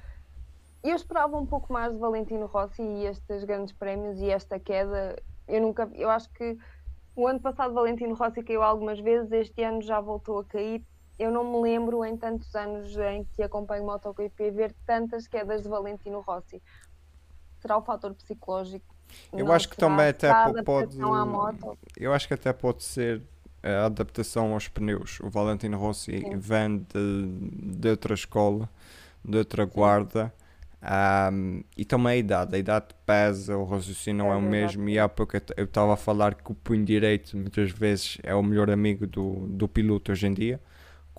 Eu 0.83 0.95
esperava 0.95 1.37
um 1.37 1.45
pouco 1.45 1.71
mais 1.71 1.93
de 1.93 1.99
Valentino 1.99 2.45
Rossi 2.45 2.81
e 2.81 3.05
estes 3.05 3.43
grandes 3.43 3.73
prémios 3.73 4.19
e 4.19 4.29
esta 4.29 4.59
queda. 4.59 5.21
Eu 5.47 5.61
nunca, 5.61 5.89
eu 5.93 6.09
acho 6.09 6.29
que 6.31 6.57
o 7.15 7.27
ano 7.27 7.39
passado 7.39 7.73
Valentino 7.73 8.15
Rossi 8.15 8.43
caiu 8.43 8.63
algumas 8.63 8.99
vezes, 8.99 9.31
este 9.31 9.63
ano 9.63 9.81
já 9.81 9.99
voltou 9.99 10.39
a 10.39 10.45
cair 10.45 10.83
eu 11.19 11.29
não 11.29 11.43
me 11.43 11.61
lembro 11.61 12.03
em 12.05 12.15
tantos 12.15 12.55
anos 12.55 12.97
em 12.97 13.25
que 13.35 13.43
acompanho 13.43 13.85
MotoGP 13.85 14.51
ver 14.51 14.73
tantas 14.85 15.27
quedas 15.27 15.61
de 15.61 15.67
Valentino 15.67 16.21
Rossi. 16.21 16.61
Será 17.59 17.77
o 17.77 17.81
fator 17.81 18.13
psicológico? 18.13 18.95
Eu 19.33 19.45
não 19.45 19.51
acho 19.51 19.67
que 19.67 19.75
também 19.75 20.07
até 20.07 20.31
pode. 20.63 20.97
Eu 21.97 22.13
acho 22.13 22.25
que 22.25 22.33
até 22.33 22.53
pode 22.53 22.83
ser 22.83 23.21
a 23.61 23.87
adaptação 23.87 24.53
aos 24.53 24.69
pneus. 24.69 25.19
O 25.19 25.29
Valentino 25.29 25.77
Rossi 25.77 26.19
Sim. 26.19 26.37
vem 26.37 26.77
de, 26.93 27.27
de 27.79 27.89
outra 27.89 28.13
escola, 28.13 28.69
de 29.23 29.37
outra 29.37 29.65
guarda. 29.65 30.33
Um, 30.81 31.61
e 31.75 31.83
também 31.83 32.13
a 32.13 32.15
idade, 32.15 32.55
a 32.55 32.57
idade 32.57 32.85
pesa, 33.05 33.57
o 33.57 33.65
raciocínio 33.65 34.23
não 34.23 34.31
é, 34.31 34.35
é 34.35 34.37
o 34.37 34.41
mesmo. 34.41 34.87
E 34.87 34.97
há 34.97 35.09
pouco 35.09 35.35
eu 35.57 35.65
estava 35.65 35.95
a 35.95 35.97
falar 35.97 36.35
que 36.35 36.49
o 36.49 36.55
punho 36.55 36.85
direito 36.85 37.35
muitas 37.35 37.71
vezes 37.71 38.17
é 38.23 38.33
o 38.33 38.41
melhor 38.41 38.69
amigo 38.69 39.05
do, 39.05 39.47
do 39.47 39.67
piloto 39.67 40.13
hoje 40.13 40.27
em 40.27 40.33
dia 40.33 40.61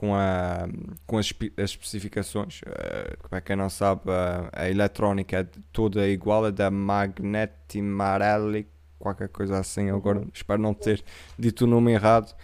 com, 0.01 0.15
a, 0.15 0.67
com 1.07 1.19
as, 1.19 1.31
as 1.59 1.71
especificações. 1.73 2.63
Uh, 2.63 3.29
para 3.29 3.39
quem 3.43 3.55
não 3.55 3.69
sabe, 3.69 4.11
a, 4.11 4.49
a 4.51 4.71
eletrónica 4.71 5.41
é 5.41 5.47
toda 5.71 6.09
igual, 6.09 6.47
a 6.47 6.51
da 6.51 6.71
Magneti 6.71 7.83
Marelli, 7.83 8.67
qualquer 8.99 9.29
coisa 9.29 9.59
assim. 9.59 9.91
Agora 9.91 10.21
uhum. 10.21 10.29
espero 10.33 10.63
não 10.63 10.73
ter 10.73 11.05
dito 11.39 11.65
o 11.65 11.67
nome 11.67 11.93
errado. 11.93 12.35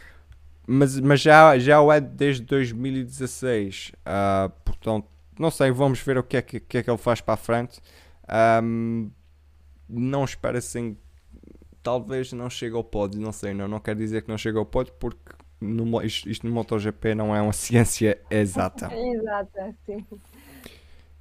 Mas, 0.67 1.01
mas 1.01 1.23
já, 1.23 1.59
já 1.59 1.81
o 1.81 1.91
é 1.91 1.99
desde 1.99 2.43
2016. 2.45 3.93
Uh, 4.01 4.51
portanto, 4.63 5.09
não 5.39 5.51
sei, 5.51 5.71
vamos 5.71 5.99
ver 6.01 6.19
o 6.19 6.23
que 6.23 6.37
é 6.37 6.43
que, 6.43 6.61
que, 6.61 6.77
é 6.77 6.83
que 6.83 6.91
ele 6.91 6.99
faz 6.99 7.23
para 7.23 7.35
a 7.35 7.39
frente. 7.39 7.81
Um, 8.63 9.11
não 9.89 10.27
espero 10.27 10.59
assim. 10.59 10.95
Talvez 11.83 12.35
não 12.35 12.51
chegue 12.51 12.77
ao 12.77 12.85
pódio, 12.85 13.19
não 13.19 13.33
sei, 13.33 13.55
não, 13.55 13.67
não 13.67 13.81
quero 13.81 13.99
dizer 13.99 14.21
que 14.21 14.29
não 14.29 14.37
chegue 14.37 14.59
ao 14.59 14.67
pódio 14.67 14.93
porque 15.01 15.33
no, 15.61 16.03
isto, 16.03 16.29
isto 16.29 16.47
no 16.47 16.53
MotoGP 16.53 17.15
não 17.15 17.35
é 17.35 17.41
uma 17.41 17.53
ciência 17.55 18.19
exata. 18.31 18.91
Exata, 18.95 19.75
sim. 19.85 20.05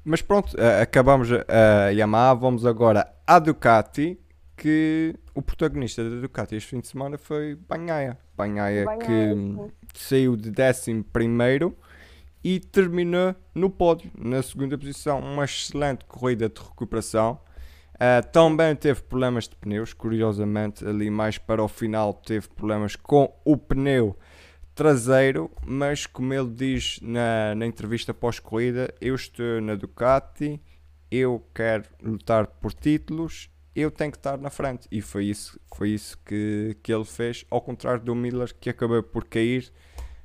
Mas 0.04 0.22
pronto, 0.22 0.56
acabamos 0.82 1.30
a 1.32 1.90
Yamaha, 1.90 2.36
vamos 2.36 2.64
agora 2.64 3.12
à 3.26 3.40
Ducati, 3.40 4.20
que 4.56 5.16
o 5.34 5.42
protagonista 5.42 6.08
da 6.08 6.22
Ducati 6.22 6.56
este 6.56 6.70
fim 6.70 6.80
de 6.80 6.88
semana 6.88 7.18
foi 7.18 7.56
Banhaia. 7.56 8.18
Banhaia, 8.38 8.86
que 9.00 9.34
sim. 9.34 9.72
saiu 9.96 10.36
de 10.36 10.50
11 10.50 11.04
primeiro 11.12 11.76
e 12.44 12.60
terminou 12.60 13.36
no 13.56 13.70
pódio, 13.70 14.12
na 14.16 14.44
segunda 14.44 14.78
posição. 14.78 15.20
Uma 15.20 15.46
excelente 15.46 16.06
corrida 16.06 16.48
de 16.48 16.62
recuperação. 16.62 17.40
Uh, 17.96 18.28
também 18.32 18.76
teve 18.76 19.02
problemas 19.02 19.48
de 19.48 19.56
pneus, 19.56 19.94
curiosamente, 19.94 20.86
ali 20.86 21.10
mais 21.10 21.38
para 21.38 21.64
o 21.64 21.68
final 21.68 22.14
teve 22.14 22.50
problemas 22.50 22.96
com 22.96 23.34
o 23.46 23.56
pneu 23.56 24.18
traseiro, 24.76 25.50
mas 25.66 26.06
como 26.06 26.34
ele 26.34 26.50
diz 26.50 27.00
na, 27.02 27.56
na 27.56 27.66
entrevista 27.66 28.14
pós-corrida, 28.14 28.94
eu 29.00 29.16
estou 29.16 29.62
na 29.62 29.76
Ducati, 29.76 30.62
eu 31.10 31.42
quero 31.54 31.86
lutar 32.04 32.46
por 32.48 32.74
títulos, 32.74 33.50
eu 33.74 33.90
tenho 33.90 34.12
que 34.12 34.18
estar 34.18 34.38
na 34.38 34.50
frente. 34.50 34.88
E 34.92 35.02
foi 35.02 35.26
isso, 35.26 35.58
foi 35.74 35.92
isso 35.92 36.18
que, 36.26 36.76
que 36.84 36.94
ele 36.94 37.06
fez, 37.06 37.46
ao 37.50 37.62
contrário 37.62 38.02
do 38.02 38.14
Miller, 38.14 38.54
que 38.60 38.70
acabou 38.70 39.02
por 39.02 39.24
cair 39.24 39.72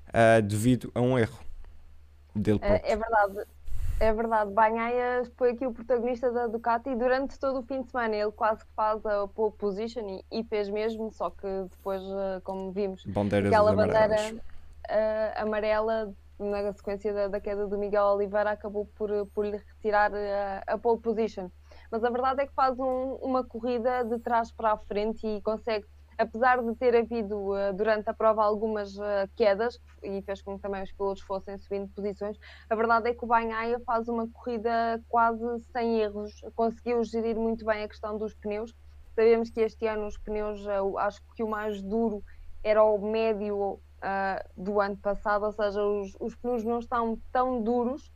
uh, 0.08 0.42
devido 0.42 0.90
a 0.92 1.00
um 1.00 1.16
erro 1.16 1.38
dele 2.34 2.58
é, 2.62 2.68
próprio. 2.68 2.88
É, 2.88 2.92
é 2.92 2.96
verdade. 2.96 3.50
É 4.00 4.14
verdade, 4.14 4.50
Banhaia 4.50 5.30
foi 5.36 5.50
aqui 5.50 5.66
o 5.66 5.74
protagonista 5.74 6.32
da 6.32 6.46
Ducati 6.46 6.88
e 6.88 6.96
durante 6.96 7.38
todo 7.38 7.58
o 7.58 7.62
fim 7.62 7.82
de 7.82 7.90
semana 7.90 8.16
ele 8.16 8.32
quase 8.32 8.64
que 8.64 8.72
faz 8.74 9.04
a 9.04 9.28
pole 9.28 9.52
position 9.52 10.08
e, 10.08 10.40
e 10.40 10.42
fez 10.44 10.70
mesmo, 10.70 11.12
só 11.12 11.28
que 11.28 11.46
depois, 11.70 12.02
eh, 12.02 12.40
como 12.42 12.72
vimos, 12.72 13.04
Bandeiras 13.04 13.52
aquela 13.52 13.74
bandeira 13.74 14.16
uh, 14.34 15.42
amarela 15.42 16.14
na 16.38 16.72
sequência 16.72 17.12
da, 17.12 17.28
da, 17.28 17.40
queda 17.40 17.66
do 17.66 17.76
Miguel 17.76 18.04
Oliveira 18.04 18.52
acabou 18.52 18.86
por, 18.96 19.10
por 19.34 19.44
lhe 19.44 19.58
retirar 19.58 20.10
a, 20.14 20.62
a 20.66 20.78
pole 20.78 20.98
position. 20.98 21.50
Mas 21.90 22.02
a 22.02 22.08
verdade 22.08 22.40
é 22.40 22.46
que 22.46 22.54
faz 22.54 22.78
um, 22.78 23.18
uma 23.20 23.44
corrida 23.44 24.02
de 24.02 24.18
trás 24.20 24.50
para 24.50 24.72
a 24.72 24.78
frente 24.78 25.26
e 25.26 25.42
consegue 25.42 25.84
apesar 26.20 26.62
de 26.62 26.74
ter 26.74 26.94
havido 26.94 27.52
uh, 27.52 27.72
durante 27.74 28.08
a 28.10 28.14
prova 28.14 28.44
algumas 28.44 28.94
uh, 28.98 29.26
quedas 29.34 29.80
e 30.02 30.20
fez 30.20 30.42
com 30.42 30.56
que 30.56 30.62
também 30.62 30.82
os 30.82 30.92
pilotos 30.92 31.22
fossem 31.22 31.56
subindo 31.56 31.88
posições, 31.88 32.38
a 32.68 32.74
verdade 32.74 33.08
é 33.08 33.14
que 33.14 33.24
o 33.24 33.26
Banhaia 33.26 33.80
faz 33.80 34.06
uma 34.06 34.28
corrida 34.28 35.02
quase 35.08 35.42
sem 35.72 36.00
erros, 36.00 36.42
conseguiu 36.54 37.02
gerir 37.04 37.36
muito 37.36 37.64
bem 37.64 37.84
a 37.84 37.88
questão 37.88 38.18
dos 38.18 38.34
pneus. 38.34 38.74
Sabemos 39.14 39.50
que 39.50 39.60
este 39.60 39.86
ano 39.86 40.06
os 40.06 40.18
pneus, 40.18 40.64
uh, 40.66 40.98
acho 40.98 41.22
que 41.34 41.42
o 41.42 41.48
mais 41.48 41.80
duro 41.80 42.22
era 42.62 42.84
o 42.84 42.98
médio 42.98 43.80
do 44.56 44.80
ano 44.80 44.96
passado, 44.96 45.44
ou 45.44 45.52
seja, 45.52 45.82
os, 45.82 46.16
os, 46.18 46.34
pneus 46.34 46.64
não 46.64 46.78
estão 46.78 47.18
tão 47.30 47.62
duros 47.62 48.10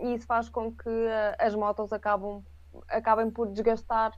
e 0.00 0.14
isso 0.14 0.26
faz 0.26 0.48
com 0.48 0.72
que 0.72 0.90
as 1.38 1.54
motos 1.54 1.92
acabam, 1.92 2.42
acabem 2.88 3.30
por 3.30 3.46
desgastar 3.46 4.12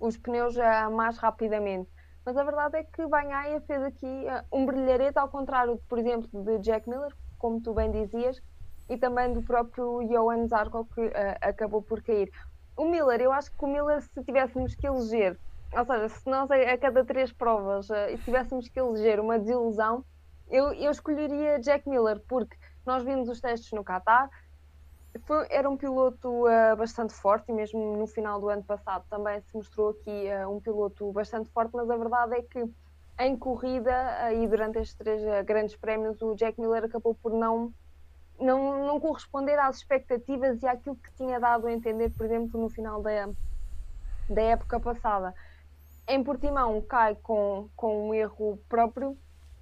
os 0.00 0.16
pneus 0.16 0.56
uh, 0.56 0.90
mais 0.90 1.18
rapidamente. 1.18 1.88
Mas 2.24 2.36
a 2.36 2.42
verdade 2.42 2.78
é 2.78 2.84
que 2.84 3.06
Banhaia 3.06 3.60
fez 3.60 3.82
aqui 3.82 4.06
uh, 4.06 4.56
um 4.56 4.66
brilharete, 4.66 5.18
ao 5.18 5.28
contrário, 5.28 5.80
por 5.88 5.98
exemplo, 5.98 6.42
de 6.42 6.58
Jack 6.58 6.88
Miller, 6.88 7.14
como 7.38 7.60
tu 7.60 7.74
bem 7.74 7.90
dizias, 7.90 8.40
e 8.88 8.96
também 8.96 9.32
do 9.32 9.42
próprio 9.42 10.00
Johan 10.08 10.48
Zarco, 10.48 10.86
que 10.86 11.00
uh, 11.00 11.12
acabou 11.40 11.82
por 11.82 12.02
cair. 12.02 12.30
O 12.76 12.84
Miller, 12.86 13.20
eu 13.20 13.30
acho 13.30 13.52
que 13.52 13.64
o 13.64 13.68
Miller, 13.68 14.02
se 14.02 14.24
tivéssemos 14.24 14.74
que 14.74 14.86
eleger, 14.86 15.38
ou 15.76 15.84
seja, 15.84 16.08
se 16.08 16.28
nós 16.28 16.50
a, 16.50 16.54
a 16.56 16.78
cada 16.78 17.04
três 17.04 17.32
provas 17.32 17.88
uh, 17.90 18.18
tivéssemos 18.24 18.68
que 18.68 18.80
eleger 18.80 19.20
uma 19.20 19.38
desilusão, 19.38 20.04
eu, 20.48 20.72
eu 20.72 20.90
escolheria 20.90 21.60
Jack 21.60 21.88
Miller, 21.88 22.20
porque 22.28 22.56
nós 22.84 23.04
vimos 23.04 23.28
os 23.28 23.40
testes 23.40 23.70
no 23.72 23.84
Qatar, 23.84 24.28
foi, 25.18 25.46
era 25.50 25.68
um 25.68 25.76
piloto 25.76 26.46
uh, 26.46 26.76
bastante 26.76 27.12
forte 27.12 27.50
e 27.50 27.52
mesmo 27.52 27.96
no 27.96 28.06
final 28.06 28.40
do 28.40 28.48
ano 28.48 28.62
passado 28.62 29.04
também 29.10 29.40
se 29.40 29.54
mostrou 29.54 29.90
aqui 29.90 30.28
uh, 30.28 30.48
um 30.48 30.60
piloto 30.60 31.10
bastante 31.12 31.50
forte, 31.50 31.74
mas 31.74 31.90
a 31.90 31.96
verdade 31.96 32.36
é 32.36 32.42
que 32.42 32.64
em 33.18 33.36
corrida 33.36 33.90
uh, 33.90 34.32
e 34.32 34.46
durante 34.46 34.78
estes 34.78 34.96
três 34.96 35.20
grandes 35.44 35.76
prémios 35.76 36.22
o 36.22 36.34
Jack 36.36 36.60
Miller 36.60 36.84
acabou 36.84 37.14
por 37.14 37.32
não, 37.32 37.72
não, 38.38 38.86
não 38.86 39.00
corresponder 39.00 39.58
às 39.58 39.78
expectativas 39.78 40.62
e 40.62 40.66
àquilo 40.66 40.96
que 40.96 41.12
tinha 41.14 41.40
dado 41.40 41.66
a 41.66 41.72
entender, 41.72 42.10
por 42.10 42.24
exemplo, 42.26 42.60
no 42.60 42.68
final 42.68 43.02
da, 43.02 43.28
da 44.28 44.42
época 44.42 44.78
passada. 44.78 45.34
Em 46.06 46.22
Portimão 46.22 46.80
cai 46.82 47.16
com, 47.16 47.68
com 47.76 48.08
um 48.08 48.14
erro 48.14 48.58
próprio 48.68 49.18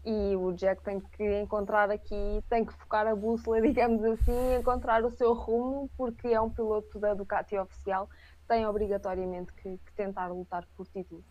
e 0.09 0.35
o 0.37 0.53
Jack 0.53 0.83
tem 0.83 1.01
que 1.01 1.41
encontrar 1.43 1.91
aqui, 1.91 2.43
tem 2.49 2.65
que 2.65 2.73
focar 2.73 3.07
a 3.07 3.15
bússola, 3.15 3.61
digamos 3.63 4.03
assim, 4.03 4.55
encontrar 4.59 5.05
o 5.05 5.11
seu 5.11 5.35
rumo, 5.35 5.91
porque 5.99 6.29
é 6.29 6.41
um 6.41 6.49
piloto 6.49 6.99
da 6.99 7.13
Ducati 7.13 7.59
oficial, 7.59 8.09
tem 8.49 8.67
obrigatoriamente 8.67 9.53
que, 9.53 9.79
que 9.85 9.93
tentar 9.95 10.29
lutar 10.29 10.67
por 10.75 10.87
título. 10.87 11.23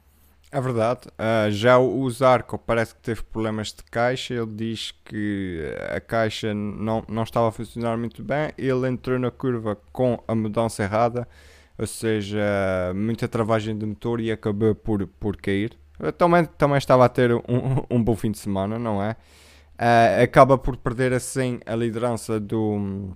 É 0.51 0.61
verdade. 0.61 1.07
Uh, 1.09 1.51
já 1.51 1.77
o 1.79 2.09
Zarco 2.09 2.57
parece 2.57 2.93
que 2.93 3.01
teve 3.01 3.21
problemas 3.23 3.73
de 3.73 3.83
caixa. 3.83 4.33
Ele 4.33 4.45
diz 4.45 4.91
que 5.03 5.75
a 5.93 5.99
caixa 5.99 6.53
não, 6.53 7.03
não 7.09 7.23
estava 7.23 7.49
a 7.49 7.51
funcionar 7.51 7.97
muito 7.97 8.23
bem. 8.23 8.53
Ele 8.57 8.87
entrou 8.87 9.19
na 9.19 9.29
curva 9.29 9.75
com 9.91 10.23
a 10.25 10.33
mudança 10.33 10.83
errada, 10.83 11.27
ou 11.77 11.85
seja, 11.85 12.39
muita 12.95 13.27
travagem 13.27 13.77
de 13.77 13.85
motor 13.85 14.21
e 14.21 14.31
acabou 14.31 14.73
por, 14.73 15.05
por 15.05 15.35
cair 15.35 15.77
também, 16.17 16.45
também 16.45 16.77
estava 16.77 17.05
a 17.05 17.09
ter 17.09 17.33
um, 17.33 17.41
um 17.89 18.03
bom 18.03 18.15
fim 18.15 18.31
de 18.31 18.37
semana, 18.37 18.77
não 18.77 19.01
é? 19.01 19.15
Uh, 19.79 20.23
acaba 20.23 20.57
por 20.57 20.75
perder 20.77 21.13
assim 21.13 21.59
a 21.65 21.75
liderança 21.75 22.39
do, 22.39 23.15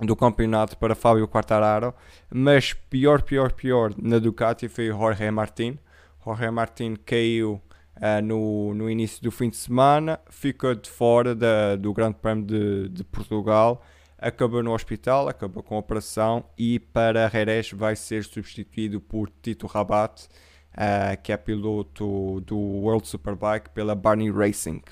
do 0.00 0.14
campeonato 0.14 0.76
para 0.76 0.94
Fábio 0.94 1.26
Quartararo, 1.26 1.92
mas 2.30 2.72
pior, 2.72 3.22
pior, 3.22 3.52
pior 3.52 3.92
na 4.00 4.18
Ducati 4.18 4.68
foi 4.68 4.86
Jorge 4.88 5.30
Martin. 5.30 5.78
Jorge 6.24 6.50
Martin 6.50 6.96
caiu 6.96 7.60
uh, 7.96 8.22
no, 8.22 8.74
no 8.74 8.90
início 8.90 9.22
do 9.22 9.30
fim 9.32 9.50
de 9.50 9.56
semana, 9.56 10.20
ficou 10.30 10.74
de 10.74 10.88
fora 10.88 11.34
da, 11.34 11.74
do 11.74 11.92
Grande 11.92 12.16
Prémio 12.20 12.44
de, 12.44 12.88
de 12.88 13.02
Portugal, 13.02 13.84
acabou 14.18 14.62
no 14.62 14.72
hospital, 14.72 15.28
acabou 15.28 15.62
com 15.62 15.74
a 15.74 15.78
operação 15.78 16.44
e 16.56 16.78
para 16.78 17.28
Jerez 17.28 17.72
vai 17.72 17.96
ser 17.96 18.24
substituído 18.24 19.00
por 19.00 19.28
Tito 19.42 19.66
Rabat 19.66 20.28
uh, 20.76 21.20
que 21.22 21.32
é 21.32 21.36
piloto 21.36 22.40
do 22.42 22.56
World 22.56 23.08
Superbike 23.08 23.70
pela 23.70 23.94
Barney 23.94 24.30
Racing. 24.30 24.82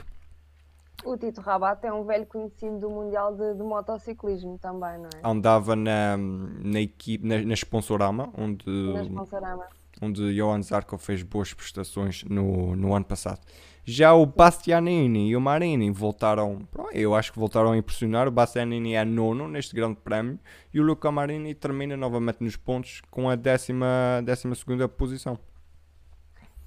O 1.04 1.16
Tito 1.18 1.40
Rabat 1.42 1.84
é 1.86 1.92
um 1.92 2.04
velho 2.04 2.24
conhecido 2.24 2.78
do 2.78 2.90
Mundial 2.90 3.36
de, 3.36 3.54
de 3.54 3.62
Motociclismo 3.62 4.58
também, 4.58 4.98
não 4.98 5.10
é? 5.14 5.20
Andava 5.22 5.76
na, 5.76 6.16
na 6.16 6.80
equipe, 6.80 7.26
na, 7.26 7.42
na 7.42 7.54
Sponsorama, 7.54 8.32
onde, 8.36 8.64
na 8.66 9.02
Sponsorama. 9.02 9.66
onde 10.00 10.34
Johan 10.34 10.62
Zarco 10.62 10.96
fez 10.96 11.22
boas 11.22 11.52
prestações 11.52 12.24
no, 12.24 12.74
no 12.74 12.94
ano 12.94 13.04
passado. 13.04 13.40
Já 13.84 14.14
o 14.14 14.24
Bastianini 14.24 15.28
e 15.28 15.36
o 15.36 15.40
Marini 15.42 15.90
voltaram, 15.90 16.66
eu 16.94 17.14
acho 17.14 17.30
que 17.30 17.38
voltaram 17.38 17.72
a 17.72 17.76
impressionar. 17.76 18.26
O 18.26 18.30
Bastianini 18.30 18.94
é 18.94 19.04
nono 19.04 19.46
neste 19.46 19.76
grande 19.76 19.96
prémio 19.96 20.38
e 20.72 20.80
o 20.80 20.82
Luca 20.82 21.12
Marini 21.12 21.54
termina 21.54 21.94
novamente 21.98 22.42
nos 22.42 22.56
pontos 22.56 23.02
com 23.10 23.28
a 23.28 23.36
décima, 23.36 24.22
décima 24.24 24.54
segunda 24.54 24.88
posição 24.88 25.38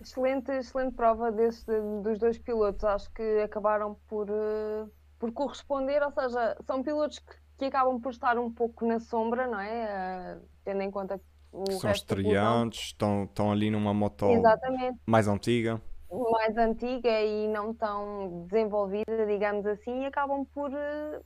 excelente, 0.01 0.51
excelente 0.51 0.95
prova 0.95 1.31
desse, 1.31 1.65
dos 2.01 2.19
dois 2.19 2.37
pilotos. 2.37 2.83
Acho 2.83 3.11
que 3.11 3.41
acabaram 3.41 3.95
por, 4.07 4.29
uh, 4.29 4.91
por 5.19 5.31
corresponder, 5.31 6.01
ou 6.03 6.11
seja, 6.11 6.57
são 6.65 6.83
pilotos 6.83 7.19
que, 7.19 7.35
que, 7.57 7.65
acabam 7.65 7.99
por 7.99 8.11
estar 8.11 8.37
um 8.37 8.51
pouco 8.51 8.85
na 8.85 8.99
sombra, 8.99 9.47
não 9.47 9.59
é? 9.59 10.37
Uh, 10.37 10.47
tendo 10.63 10.81
em 10.81 10.91
conta 10.91 11.19
o 11.51 11.71
São 11.71 11.91
estreantes, 11.91 12.87
estão, 12.87 13.23
estão 13.23 13.51
ali 13.51 13.71
numa 13.71 13.93
moto 13.93 14.29
Exatamente. 14.29 14.99
mais 15.05 15.27
antiga. 15.27 15.81
Mais 16.09 16.57
antiga 16.57 17.21
e 17.21 17.47
não 17.47 17.73
tão 17.73 18.45
desenvolvida, 18.47 19.25
digamos 19.25 19.65
assim, 19.65 20.03
e 20.03 20.05
acabam 20.05 20.45
por, 20.53 20.71
uh, 20.71 21.25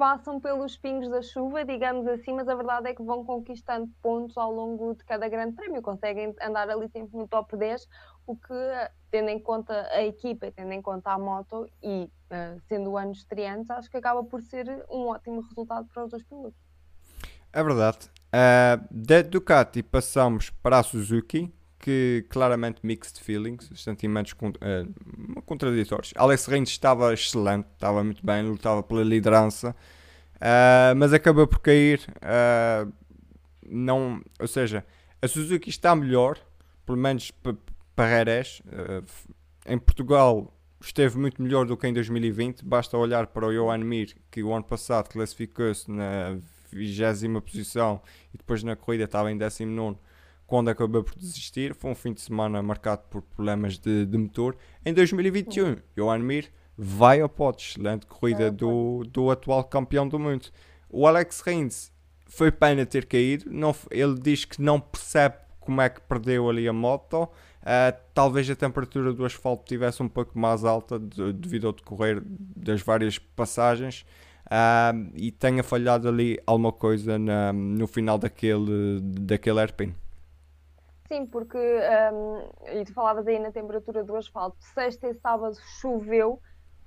passam 0.00 0.40
pelos 0.40 0.78
pingos 0.78 1.10
da 1.10 1.20
chuva, 1.20 1.62
digamos 1.62 2.06
assim, 2.06 2.32
mas 2.32 2.48
a 2.48 2.54
verdade 2.54 2.88
é 2.88 2.94
que 2.94 3.02
vão 3.02 3.22
conquistando 3.22 3.86
pontos 4.00 4.34
ao 4.38 4.50
longo 4.50 4.94
de 4.94 5.04
cada 5.04 5.28
grande 5.28 5.54
prémio, 5.54 5.82
conseguem 5.82 6.34
andar 6.40 6.70
ali 6.70 6.88
sempre 6.88 7.18
no 7.18 7.28
top 7.28 7.54
10, 7.54 7.86
o 8.26 8.34
que, 8.34 8.54
tendo 9.10 9.28
em 9.28 9.38
conta 9.38 9.74
a 9.92 10.02
equipa, 10.02 10.50
tendo 10.52 10.72
em 10.72 10.80
conta 10.80 11.10
a 11.10 11.18
moto 11.18 11.68
e 11.82 12.10
uh, 12.30 12.58
sendo 12.66 12.96
anos 12.96 13.18
estreantes, 13.18 13.70
acho 13.70 13.90
que 13.90 13.98
acaba 13.98 14.24
por 14.24 14.40
ser 14.40 14.86
um 14.88 15.08
ótimo 15.08 15.42
resultado 15.42 15.86
para 15.92 16.04
os 16.04 16.10
dois 16.10 16.22
pilotos. 16.22 16.58
É 17.52 17.62
verdade. 17.62 18.10
Uh, 18.28 18.82
da 18.90 19.20
Ducati 19.20 19.82
passamos 19.82 20.48
para 20.48 20.78
a 20.78 20.82
Suzuki, 20.82 21.52
que 21.80 22.26
claramente 22.28 22.80
mixed 22.82 23.18
feelings, 23.20 23.70
sentimentos 23.74 24.32
uh, 24.32 25.42
contraditórios. 25.42 26.12
Alex 26.14 26.46
Rins 26.46 26.68
estava 26.68 27.12
excelente, 27.12 27.66
estava 27.72 28.04
muito 28.04 28.24
bem, 28.24 28.42
lutava 28.42 28.82
pela 28.82 29.02
liderança, 29.02 29.74
uh, 30.36 30.94
mas 30.96 31.12
acabou 31.12 31.46
por 31.46 31.58
cair 31.60 32.00
uh, 32.18 32.92
não, 33.66 34.22
ou 34.38 34.46
seja, 34.46 34.84
a 35.22 35.26
Suzuki 35.26 35.70
está 35.70 35.96
melhor, 35.96 36.38
pelo 36.84 36.98
menos 36.98 37.30
para 37.94 38.08
Jerez. 38.08 38.62
Em 39.66 39.78
Portugal 39.78 40.52
esteve 40.80 41.18
muito 41.18 41.40
melhor 41.40 41.66
do 41.66 41.76
que 41.76 41.86
em 41.86 41.92
2020. 41.92 42.64
Basta 42.64 42.96
olhar 42.96 43.28
para 43.28 43.46
o 43.46 43.52
Johan 43.52 43.78
Mir, 43.78 44.16
que 44.30 44.42
o 44.42 44.52
ano 44.52 44.64
passado 44.64 45.08
classificou-se 45.08 45.90
na 45.90 46.38
vigésima 46.72 47.40
posição 47.40 48.00
e 48.34 48.38
depois 48.38 48.62
na 48.62 48.74
corrida 48.74 49.04
estava 49.04 49.30
em 49.30 49.36
19 49.36 49.96
quando 50.50 50.68
acabou 50.68 51.04
por 51.04 51.14
desistir. 51.14 51.72
Foi 51.76 51.92
um 51.92 51.94
fim 51.94 52.12
de 52.12 52.20
semana 52.20 52.60
marcado 52.60 53.02
por 53.08 53.22
problemas 53.22 53.78
de, 53.78 54.04
de 54.04 54.18
motor. 54.18 54.56
Em 54.84 54.92
2021, 54.92 55.76
Johan 55.96 56.18
Mir 56.18 56.50
vai 56.76 57.20
ao 57.20 57.28
pote. 57.28 57.70
Excelente 57.70 58.04
corrida 58.04 58.50
do, 58.50 59.04
do 59.04 59.30
atual 59.30 59.62
campeão 59.62 60.08
do 60.08 60.18
mundo. 60.18 60.48
O 60.88 61.06
Alex 61.06 61.40
Rins 61.40 61.92
foi 62.26 62.50
pena 62.50 62.84
ter 62.84 63.06
caído. 63.06 63.44
Não, 63.48 63.72
ele 63.92 64.18
diz 64.18 64.44
que 64.44 64.60
não 64.60 64.80
percebe 64.80 65.36
como 65.60 65.80
é 65.80 65.88
que 65.88 66.00
perdeu 66.00 66.50
ali 66.50 66.66
a 66.66 66.72
moto. 66.72 67.22
Uh, 67.22 67.96
talvez 68.12 68.50
a 68.50 68.56
temperatura 68.56 69.12
do 69.12 69.24
asfalto 69.24 69.64
tivesse 69.64 70.02
um 70.02 70.08
pouco 70.08 70.36
mais 70.36 70.64
alta 70.64 70.98
de, 70.98 71.32
devido 71.32 71.68
ao 71.68 71.72
decorrer 71.72 72.20
das 72.56 72.82
várias 72.82 73.18
passagens 73.18 74.04
uh, 74.46 75.10
e 75.14 75.30
tenha 75.30 75.62
falhado 75.62 76.08
ali 76.08 76.40
alguma 76.44 76.72
coisa 76.72 77.18
na, 77.20 77.52
no 77.52 77.86
final 77.86 78.18
daquele, 78.18 78.98
daquele 79.00 79.60
airpin. 79.60 79.94
Sim, 81.10 81.26
porque 81.26 81.58
um, 81.58 82.78
e 82.78 82.84
tu 82.84 82.92
falavas 82.94 83.26
aí 83.26 83.38
na 83.38 83.50
temperatura 83.50 84.04
do 84.04 84.14
asfalto, 84.16 84.56
sexta 84.74 85.08
e 85.08 85.14
sábado 85.14 85.56
choveu 85.80 86.34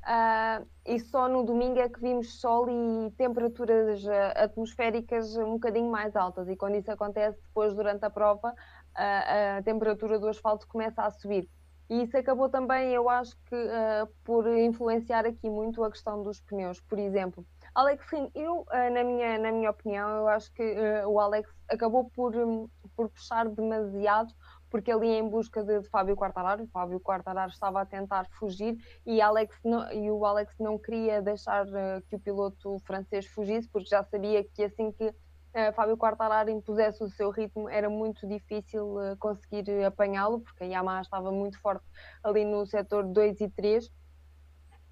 uh, 0.05 0.65
e 0.85 0.97
só 0.99 1.27
no 1.27 1.43
domingo 1.43 1.79
é 1.79 1.89
que 1.89 1.99
vimos 1.99 2.39
sol 2.39 2.69
e 2.69 3.11
temperaturas 3.17 4.05
atmosféricas 4.35 5.35
um 5.35 5.53
bocadinho 5.53 5.91
mais 5.91 6.15
altas 6.15 6.47
e 6.47 6.55
quando 6.55 6.75
isso 6.75 6.89
acontece 6.91 7.37
depois 7.41 7.73
durante 7.75 8.05
a 8.05 8.09
prova 8.09 8.53
a, 8.95 9.57
a 9.57 9.63
temperatura 9.63 10.17
do 10.19 10.27
asfalto 10.29 10.67
começa 10.67 11.01
a 11.03 11.11
subir. 11.11 11.49
E 11.89 12.03
isso 12.03 12.17
acabou 12.17 12.49
também, 12.49 12.93
eu 12.93 13.09
acho 13.09 13.35
que, 13.45 13.55
uh, 13.55 14.07
por 14.23 14.47
influenciar 14.57 15.25
aqui 15.25 15.49
muito 15.49 15.83
a 15.83 15.91
questão 15.91 16.23
dos 16.23 16.39
pneus. 16.41 16.79
Por 16.81 16.97
exemplo, 16.97 17.45
Alex 17.75 18.05
Rin, 18.11 18.29
eu, 18.35 18.61
uh, 18.61 18.93
na, 18.93 19.03
minha, 19.03 19.37
na 19.39 19.51
minha 19.51 19.71
opinião, 19.71 20.07
eu 20.09 20.27
acho 20.27 20.53
que 20.53 20.61
uh, 20.61 21.07
o 21.07 21.19
Alex 21.19 21.49
acabou 21.67 22.09
por, 22.11 22.35
um, 22.35 22.69
por 22.95 23.09
puxar 23.09 23.49
demasiado, 23.49 24.31
porque 24.69 24.91
ia 24.91 25.19
em 25.19 25.27
busca 25.27 25.63
de, 25.63 25.79
de 25.79 25.89
Fábio 25.89 26.15
Quartararo. 26.15 26.63
O 26.63 26.67
Fábio 26.67 26.99
Quartararo 26.99 27.51
estava 27.51 27.81
a 27.81 27.85
tentar 27.85 28.27
fugir 28.37 28.77
e, 29.05 29.19
Alex 29.21 29.59
não, 29.63 29.91
e 29.91 30.11
o 30.11 30.23
Alex 30.23 30.55
não 30.59 30.77
queria 30.77 31.21
deixar 31.21 31.65
que 32.07 32.15
o 32.15 32.19
piloto 32.19 32.77
francês 32.85 33.25
fugisse, 33.25 33.67
porque 33.69 33.89
já 33.89 34.03
sabia 34.03 34.43
que 34.43 34.63
assim 34.63 34.91
que 34.91 35.07
uh, 35.07 35.73
Fábio 35.75 35.97
Quartararo 35.97 36.49
impusesse 36.49 37.03
o 37.03 37.09
seu 37.09 37.29
ritmo, 37.29 37.69
era 37.69 37.89
muito 37.89 38.27
difícil 38.27 38.97
uh, 38.97 39.17
conseguir 39.17 39.83
apanhá-lo, 39.83 40.41
porque 40.41 40.63
a 40.63 40.67
Yamaha 40.67 41.01
estava 41.01 41.31
muito 41.31 41.59
forte 41.59 41.85
ali 42.23 42.45
no 42.45 42.65
setor 42.65 43.03
2 43.03 43.41
e 43.41 43.49
3, 43.49 43.89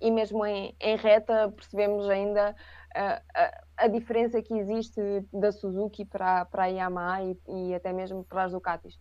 e 0.02 0.10
mesmo 0.10 0.46
em, 0.46 0.76
em 0.80 0.98
reta 0.98 1.54
percebemos 1.56 2.10
ainda 2.10 2.56
uh, 2.96 3.22
a, 3.36 3.86
a, 3.86 3.88
diferença 3.88 4.42
que 4.42 4.54
existe 4.54 5.00
da 5.32 5.52
Suzuki 5.52 6.04
para, 6.04 6.44
para 6.46 6.64
a 6.64 6.68
Yamaha 6.68 7.24
e, 7.24 7.38
e 7.48 7.76
até 7.76 7.94
mesmo 7.94 8.24
para 8.24 8.44
as 8.44 8.52
Ducatis. 8.52 9.00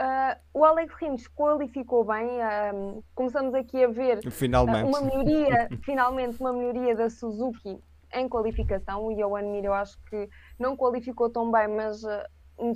Uh, 0.00 0.38
o 0.54 0.64
Alex 0.64 0.94
Rins 0.94 1.26
qualificou 1.26 2.04
bem, 2.04 2.24
uh, 2.28 3.04
começamos 3.16 3.52
aqui 3.52 3.82
a 3.82 3.88
ver 3.88 4.18
uh, 4.18 4.86
uma 4.86 5.00
melhoria, 5.00 5.68
finalmente 5.82 6.40
uma 6.40 6.52
melhoria 6.52 6.94
da 6.94 7.10
Suzuki 7.10 7.80
em 8.14 8.28
qualificação. 8.28 9.04
O 9.04 9.14
Johan 9.16 9.50
Mir 9.50 9.64
eu 9.64 9.74
acho 9.74 9.98
que 10.08 10.28
não 10.56 10.76
qualificou 10.76 11.28
tão 11.28 11.50
bem, 11.50 11.66
mas 11.66 12.02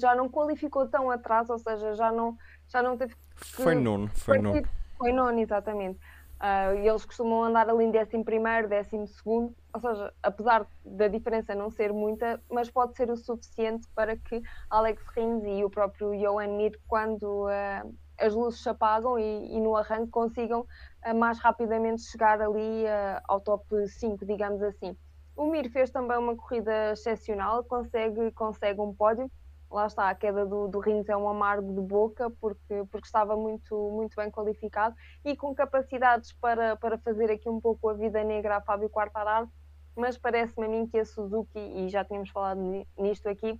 já 0.00 0.16
não 0.16 0.28
qualificou 0.28 0.88
tão 0.88 1.12
atrás, 1.12 1.48
ou 1.48 1.58
seja, 1.58 1.94
já 1.94 2.10
não, 2.10 2.36
já 2.66 2.82
não 2.82 2.96
teve. 2.96 3.14
Foi 3.36 3.76
nono, 3.76 4.08
foi 4.08 4.38
nono. 4.38 4.62
Foi 4.98 5.12
nono, 5.12 5.38
exatamente. 5.38 6.00
Uh, 6.42 6.74
eles 6.74 7.04
costumam 7.04 7.44
andar 7.44 7.70
ali 7.70 7.84
em 7.84 7.92
décimo 7.92 8.24
primeiro, 8.24 8.68
décimo 8.68 9.06
segundo, 9.06 9.54
ou 9.72 9.80
seja, 9.80 10.12
apesar 10.20 10.66
da 10.84 11.06
diferença 11.06 11.54
não 11.54 11.70
ser 11.70 11.92
muita, 11.92 12.42
mas 12.50 12.68
pode 12.68 12.96
ser 12.96 13.08
o 13.12 13.16
suficiente 13.16 13.86
para 13.94 14.16
que 14.16 14.42
Alex 14.68 15.00
Rins 15.16 15.44
e 15.44 15.64
o 15.64 15.70
próprio 15.70 16.10
Johan 16.18 16.48
Mir, 16.48 16.76
quando 16.88 17.46
uh, 17.46 17.94
as 18.18 18.34
luzes 18.34 18.60
se 18.60 18.68
apagam 18.68 19.16
e, 19.20 19.54
e 19.56 19.60
no 19.60 19.76
arranque, 19.76 20.10
consigam 20.10 20.62
uh, 21.06 21.14
mais 21.14 21.38
rapidamente 21.38 22.02
chegar 22.02 22.42
ali 22.42 22.86
ao 23.28 23.40
top 23.40 23.64
5, 23.86 24.26
digamos 24.26 24.60
assim. 24.62 24.96
O 25.36 25.46
Mir 25.46 25.70
fez 25.70 25.92
também 25.92 26.18
uma 26.18 26.36
corrida 26.36 26.90
excepcional, 26.90 27.62
consegue, 27.62 28.32
consegue 28.32 28.80
um 28.80 28.92
pódio. 28.92 29.30
Lá 29.72 29.86
está, 29.86 30.10
a 30.10 30.14
queda 30.14 30.44
do, 30.44 30.68
do 30.68 30.80
Rins 30.80 31.08
é 31.08 31.16
um 31.16 31.26
amargo 31.26 31.72
de 31.72 31.80
boca, 31.80 32.28
porque, 32.38 32.84
porque 32.90 33.06
estava 33.06 33.34
muito, 33.34 33.74
muito 33.90 34.14
bem 34.14 34.30
qualificado 34.30 34.94
e 35.24 35.34
com 35.34 35.54
capacidades 35.54 36.30
para, 36.34 36.76
para 36.76 36.98
fazer 36.98 37.30
aqui 37.30 37.48
um 37.48 37.58
pouco 37.58 37.88
a 37.88 37.94
vida 37.94 38.22
negra 38.22 38.58
a 38.58 38.60
Fábio 38.60 38.90
Quartararo. 38.90 39.48
Mas 39.96 40.18
parece-me 40.18 40.66
a 40.66 40.68
mim 40.68 40.86
que 40.86 40.98
a 40.98 41.06
Suzuki, 41.06 41.58
e 41.58 41.88
já 41.88 42.04
tínhamos 42.04 42.28
falado 42.28 42.60
nisto 42.98 43.28
aqui, 43.28 43.58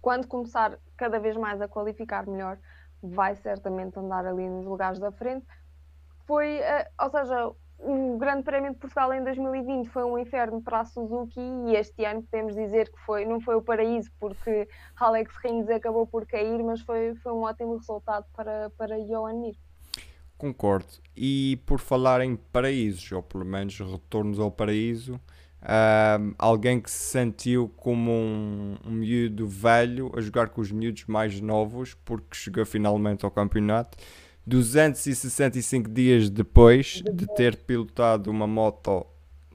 quando 0.00 0.28
começar 0.28 0.78
cada 0.96 1.18
vez 1.18 1.36
mais 1.36 1.60
a 1.60 1.66
qualificar 1.66 2.24
melhor, 2.24 2.56
vai 3.02 3.34
certamente 3.34 3.98
andar 3.98 4.24
ali 4.24 4.48
nos 4.48 4.66
lugares 4.66 5.00
da 5.00 5.10
frente. 5.10 5.46
Foi, 6.26 6.58
eh, 6.58 6.88
ou 7.00 7.10
seja, 7.10 7.52
o 7.78 8.16
Grande 8.18 8.42
Prémio 8.42 8.72
de 8.72 8.78
Portugal 8.78 9.12
em 9.12 9.22
2020 9.22 9.88
foi 9.88 10.04
um 10.04 10.18
inferno 10.18 10.60
para 10.62 10.80
a 10.80 10.84
Suzuki 10.84 11.40
e 11.40 11.76
este 11.76 12.04
ano 12.04 12.22
podemos 12.22 12.54
dizer 12.54 12.90
que 12.90 12.98
foi, 13.00 13.24
não 13.24 13.40
foi 13.40 13.56
o 13.56 13.62
paraíso 13.62 14.10
porque 14.18 14.68
Alex 14.96 15.34
Rins 15.36 15.68
acabou 15.68 16.06
por 16.06 16.26
cair, 16.26 16.62
mas 16.62 16.80
foi, 16.80 17.14
foi 17.16 17.32
um 17.32 17.42
ótimo 17.42 17.76
resultado 17.76 18.26
para, 18.34 18.70
para 18.70 18.98
Johan 19.04 19.34
Mir. 19.34 19.56
Concordo. 20.38 20.88
E 21.16 21.60
por 21.64 21.78
falar 21.78 22.20
em 22.20 22.36
paraísos, 22.36 23.10
ou 23.12 23.22
pelo 23.22 23.44
menos 23.44 23.78
retornos 23.78 24.38
ao 24.38 24.50
paraíso, 24.50 25.20
um, 25.62 26.34
alguém 26.38 26.80
que 26.80 26.90
se 26.90 27.10
sentiu 27.10 27.68
como 27.76 28.10
um, 28.10 28.76
um 28.84 28.90
miúdo 28.90 29.48
velho 29.48 30.12
a 30.14 30.20
jogar 30.20 30.50
com 30.50 30.60
os 30.60 30.70
miúdos 30.70 31.04
mais 31.06 31.40
novos 31.40 31.94
porque 32.04 32.36
chegou 32.36 32.64
finalmente 32.64 33.24
ao 33.24 33.30
campeonato 33.30 33.96
265 34.46 35.90
dias 35.90 36.30
depois 36.30 37.02
de 37.12 37.26
ter 37.34 37.56
pilotado 37.56 38.30
uma 38.30 38.46
moto 38.46 39.06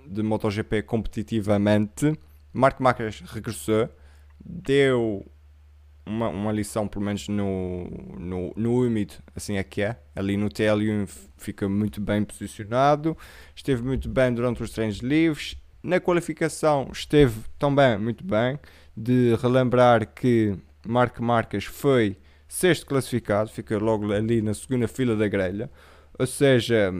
de 0.05 0.21
MotoGP 0.21 0.83
competitivamente, 0.83 2.13
Marco 2.51 2.83
Marques 2.83 3.21
regressou, 3.21 3.89
deu 4.43 5.25
uma, 6.05 6.27
uma 6.29 6.51
lição, 6.51 6.87
pelo 6.87 7.05
menos 7.05 7.27
no, 7.29 7.89
no, 8.19 8.53
no 8.55 8.75
úmido, 8.75 9.13
assim 9.35 9.55
é 9.55 9.63
que 9.63 9.81
é. 9.81 9.97
Ali 10.15 10.35
no 10.35 10.49
TL1 10.49 11.07
fica 11.37 11.69
muito 11.69 12.01
bem 12.01 12.23
posicionado, 12.23 13.17
esteve 13.55 13.81
muito 13.81 14.09
bem 14.09 14.33
durante 14.33 14.61
os 14.61 14.71
treinos 14.71 14.97
livres. 14.97 15.55
Na 15.81 15.99
qualificação 15.99 16.89
esteve 16.91 17.39
também 17.57 17.97
muito 17.97 18.25
bem. 18.25 18.59
De 18.95 19.35
relembrar 19.41 20.05
que 20.13 20.55
Marco 20.85 21.23
Marques 21.23 21.63
foi 21.63 22.17
sexto 22.51 22.85
classificado, 22.85 23.49
fica 23.49 23.77
logo 23.77 24.11
ali 24.11 24.41
na 24.41 24.53
segunda 24.53 24.85
fila 24.85 25.15
da 25.15 25.25
grelha. 25.25 25.71
Ou 26.19 26.27
seja, 26.27 26.93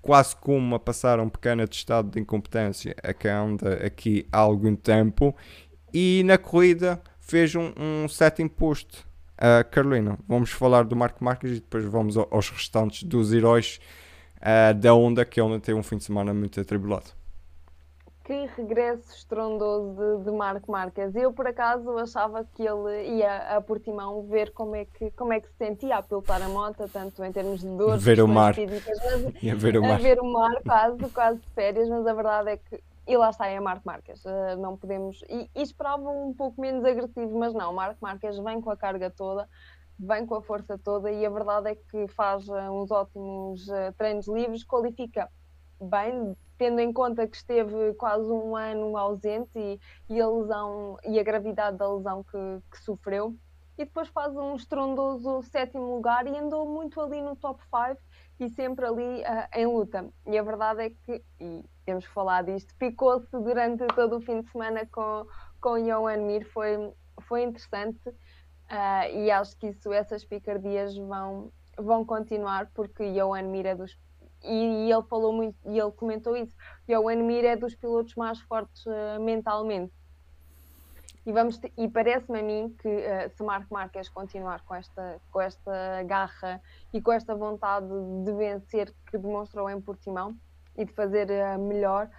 quase 0.00 0.36
como 0.36 0.76
a 0.76 0.78
passar 0.78 1.18
um 1.18 1.28
pequeno 1.28 1.62
atestado 1.62 2.08
de 2.08 2.20
incompetência 2.20 2.94
a 3.02 3.12
que 3.12 3.26
anda 3.26 3.84
aqui 3.84 4.24
há 4.30 4.38
algum 4.38 4.76
tempo. 4.76 5.34
E 5.92 6.22
na 6.24 6.38
corrida 6.38 7.02
fez 7.20 7.54
um, 7.56 7.72
um 7.76 8.08
sétimo 8.08 8.48
posto. 8.48 9.04
Uh, 9.38 9.68
Carolina, 9.72 10.16
vamos 10.28 10.50
falar 10.50 10.84
do 10.84 10.94
Marco 10.94 11.22
Marques 11.24 11.50
e 11.50 11.54
depois 11.54 11.84
vamos 11.84 12.16
aos 12.16 12.48
restantes 12.50 13.02
dos 13.02 13.32
heróis 13.32 13.80
uh, 14.36 14.72
da 14.72 14.94
Honda, 14.94 15.24
que 15.24 15.40
a 15.40 15.44
Honda 15.44 15.58
tem 15.58 15.74
um 15.74 15.82
fim 15.82 15.96
de 15.96 16.04
semana 16.04 16.32
muito 16.32 16.60
atribulado 16.60 17.21
que 18.32 18.62
regresso 18.62 19.14
estrondoso 19.14 19.94
de, 19.94 20.24
de 20.24 20.30
Marco 20.30 20.72
Marques. 20.72 21.14
Eu, 21.14 21.32
por 21.32 21.46
acaso, 21.46 21.98
achava 21.98 22.44
que 22.44 22.62
ele 22.62 23.18
ia 23.18 23.56
a 23.56 23.60
Portimão 23.60 24.22
ver 24.26 24.52
como 24.52 24.74
é 24.74 24.86
que, 24.86 25.10
como 25.10 25.34
é 25.34 25.40
que 25.40 25.48
se 25.48 25.56
sentia 25.58 25.96
a 25.96 26.02
pilotar 26.02 26.40
a 26.40 26.48
moto, 26.48 26.88
tanto 26.90 27.22
em 27.22 27.30
termos 27.30 27.60
de 27.60 27.68
dores, 27.76 28.02
ver 28.02 28.22
o 28.22 28.28
mar. 28.28 28.54
físicas, 28.54 28.98
mas, 29.04 29.34
ia 29.42 29.54
ver 29.54 29.76
o 29.76 29.82
mar. 29.82 29.92
a 29.92 29.98
ver 29.98 30.18
o 30.18 30.32
mar 30.32 30.62
quase, 30.64 31.10
quase 31.10 31.40
de 31.40 31.48
férias, 31.48 31.88
mas 31.88 32.06
a 32.06 32.14
verdade 32.14 32.50
é 32.50 32.56
que 32.56 32.82
e 33.06 33.16
lá 33.16 33.30
está, 33.30 33.48
é 33.48 33.58
Marco 33.58 33.82
Marques. 33.84 34.24
Uh, 34.24 34.56
não 34.58 34.76
podemos. 34.76 35.22
E, 35.28 35.50
e 35.54 35.62
esperava 35.62 36.08
um 36.08 36.32
pouco 36.32 36.60
menos 36.60 36.84
agressivo, 36.84 37.36
mas 37.36 37.52
não. 37.52 37.72
Marco 37.72 37.98
Marques 38.00 38.38
vem 38.38 38.60
com 38.60 38.70
a 38.70 38.76
carga 38.76 39.10
toda, 39.10 39.48
vem 39.98 40.24
com 40.24 40.36
a 40.36 40.42
força 40.42 40.78
toda 40.78 41.10
e 41.10 41.26
a 41.26 41.28
verdade 41.28 41.70
é 41.70 41.74
que 41.74 42.06
faz 42.08 42.48
uh, 42.48 42.54
uns 42.70 42.92
ótimos 42.92 43.68
uh, 43.68 43.92
treinos 43.98 44.28
livres, 44.28 44.64
qualifica 44.64 45.28
bem, 45.80 46.36
tendo 46.62 46.78
em 46.78 46.92
conta 46.92 47.26
que 47.26 47.36
esteve 47.36 47.92
quase 47.94 48.30
um 48.30 48.54
ano 48.54 48.96
ausente 48.96 49.50
e, 49.56 49.80
e 50.08 50.20
a 50.20 50.28
lesão 50.28 50.96
e 51.04 51.18
a 51.18 51.22
gravidade 51.24 51.76
da 51.76 51.92
lesão 51.92 52.22
que, 52.22 52.38
que, 52.70 52.84
sofreu. 52.84 53.36
E 53.76 53.84
depois 53.84 54.06
faz 54.10 54.36
um 54.36 54.54
estrondoso 54.54 55.42
sétimo 55.42 55.92
lugar 55.96 56.24
e 56.24 56.38
andou 56.38 56.64
muito 56.64 57.00
ali 57.00 57.20
no 57.20 57.34
top 57.34 57.60
5 57.64 58.00
e 58.38 58.48
sempre 58.50 58.86
ali 58.86 59.22
uh, 59.22 59.48
em 59.58 59.66
luta. 59.66 60.08
E 60.24 60.38
a 60.38 60.42
verdade 60.44 60.82
é 60.82 60.90
que, 60.90 61.24
e 61.40 61.64
temos 61.84 62.06
que 62.06 62.14
falar 62.14 62.44
disto, 62.44 62.72
picou-se 62.78 63.28
durante 63.32 63.84
todo 63.88 64.18
o 64.18 64.20
fim 64.20 64.40
de 64.40 64.48
semana 64.52 64.86
com, 64.86 65.26
com 65.60 65.82
Johan 65.82 66.18
Mir, 66.18 66.44
foi, 66.44 66.92
foi 67.22 67.42
interessante 67.42 68.08
uh, 68.08 69.16
e 69.16 69.32
acho 69.32 69.58
que 69.58 69.66
isso, 69.66 69.92
essas 69.92 70.24
picardias 70.24 70.96
vão, 70.96 71.50
vão 71.76 72.04
continuar 72.04 72.70
porque 72.72 73.12
Johan 73.14 73.48
Mir 73.48 73.66
é 73.66 73.74
dos 73.74 73.98
e, 74.44 74.86
e, 74.86 74.92
ele 74.92 75.02
falou 75.02 75.32
muito 75.32 75.56
e 75.64 75.78
ele 75.78 75.90
comentou 75.92 76.36
isso. 76.36 76.54
Johan 76.88 77.22
Mir 77.22 77.44
é 77.44 77.56
dos 77.56 77.74
pilotos 77.74 78.14
mais 78.14 78.40
fortes 78.40 78.84
uh, 78.86 79.20
mentalmente. 79.20 79.92
E, 81.24 81.32
vamos 81.32 81.60
e 81.76 81.88
parece-me 81.88 82.40
a 82.40 82.42
mim 82.42 82.74
que 82.80 82.88
uh, 82.88 83.30
se 83.36 83.42
Marco 83.42 83.72
Marques 83.72 84.08
continuar 84.08 84.62
com 84.64 84.74
esta, 84.74 85.20
com 85.30 85.40
esta 85.40 86.02
garra 86.04 86.60
e 86.92 87.00
com 87.00 87.12
esta 87.12 87.34
vontade 87.34 87.86
de 88.24 88.32
vencer 88.32 88.92
que 89.06 89.16
demonstrou 89.16 89.70
em 89.70 89.80
Portimão 89.80 90.36
e 90.76 90.84
de 90.84 90.92
fazer 90.92 91.28
uh, 91.30 91.58
melhor, 91.58 92.10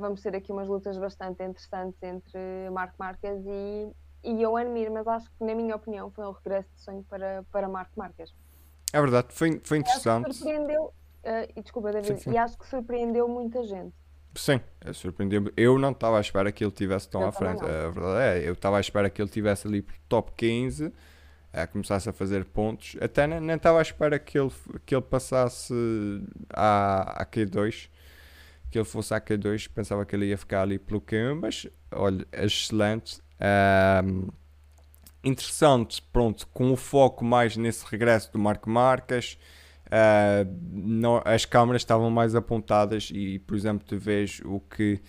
vamos 0.00 0.20
ter 0.20 0.36
aqui 0.36 0.52
umas 0.52 0.68
lutas 0.68 0.98
bastante 0.98 1.42
interessantes 1.42 2.02
entre 2.02 2.38
Marco 2.70 2.94
Marques 2.98 3.42
e, 3.46 3.90
e 4.22 4.34
Johan 4.34 4.66
Mir, 4.66 4.90
mas 4.90 5.08
acho 5.08 5.30
que, 5.30 5.42
na 5.42 5.54
minha 5.54 5.74
opinião, 5.74 6.10
foi 6.10 6.26
um 6.26 6.32
regresso 6.32 6.68
de 6.74 6.82
sonho 6.82 7.02
para, 7.08 7.42
para 7.50 7.66
Marco 7.68 7.92
Marques. 7.96 8.34
É 8.92 9.00
verdade, 9.00 9.28
foi, 9.30 9.60
foi 9.64 9.78
interessante. 9.78 10.34
Surpreendeu, 10.34 10.92
e 11.56 11.62
desculpa, 11.62 11.92
David, 11.92 12.18
sim, 12.18 12.24
sim. 12.24 12.30
e 12.32 12.38
acho 12.38 12.58
que 12.58 12.66
surpreendeu 12.66 13.28
muita 13.28 13.62
gente. 13.64 13.94
Sim, 14.34 14.60
é 14.80 14.92
surpreendeu-me. 14.92 15.52
Eu 15.56 15.78
não 15.78 15.90
estava 15.90 16.18
à 16.18 16.20
espera 16.20 16.52
que 16.52 16.62
ele 16.62 16.70
tivesse 16.70 17.08
tão 17.08 17.22
eu 17.22 17.28
à 17.28 17.32
frente. 17.32 17.64
A 17.64 17.88
verdade 17.88 18.38
é, 18.38 18.48
eu 18.48 18.52
estava 18.52 18.76
à 18.76 18.80
espera 18.80 19.10
que 19.10 19.20
ele 19.20 19.28
tivesse 19.28 19.66
ali 19.66 19.82
por 19.82 19.94
top 20.08 20.32
15, 20.36 20.92
a 21.52 21.66
começasse 21.66 22.08
a 22.08 22.12
fazer 22.12 22.44
pontos. 22.44 22.96
Até 23.00 23.26
nem 23.26 23.56
estava 23.56 23.78
à 23.78 23.82
espera 23.82 24.18
que 24.18 24.38
ele, 24.38 24.52
que 24.86 24.94
ele 24.94 25.02
passasse 25.02 25.74
à, 26.50 27.22
à 27.22 27.26
Q2, 27.26 27.88
que 28.70 28.78
ele 28.78 28.84
fosse 28.84 29.12
à 29.14 29.20
Q2. 29.20 29.68
Pensava 29.74 30.04
que 30.04 30.14
ele 30.14 30.26
ia 30.26 30.38
ficar 30.38 30.62
ali 30.62 30.78
pelo 30.78 31.00
Q1, 31.00 31.34
mas 31.34 31.66
olha, 31.90 32.26
excelente. 32.32 33.20
Um, 34.04 34.28
interessante, 35.24 36.00
pronto, 36.12 36.46
com 36.48 36.70
o 36.70 36.76
foco 36.76 37.24
mais 37.24 37.56
nesse 37.56 37.84
regresso 37.86 38.32
do 38.32 38.38
Marco 38.38 38.70
Marques 38.70 39.38
uh, 39.88 40.58
não, 40.70 41.20
as 41.24 41.44
câmaras 41.44 41.82
estavam 41.82 42.10
mais 42.10 42.34
apontadas 42.34 43.10
e, 43.12 43.38
por 43.40 43.56
exemplo, 43.56 43.86
tu 43.86 43.98
vês 43.98 44.40
o 44.44 44.60
que 44.60 45.00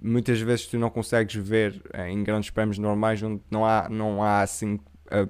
muitas 0.00 0.40
vezes 0.40 0.66
tu 0.66 0.78
não 0.78 0.90
consegues 0.90 1.34
ver 1.34 1.82
em 2.06 2.22
grandes 2.22 2.50
prémios 2.50 2.78
normais 2.78 3.22
onde 3.22 3.42
não 3.50 3.64
há, 3.64 3.88
não 3.88 4.22
há 4.22 4.42
assim 4.42 4.74
uh, 5.06 5.28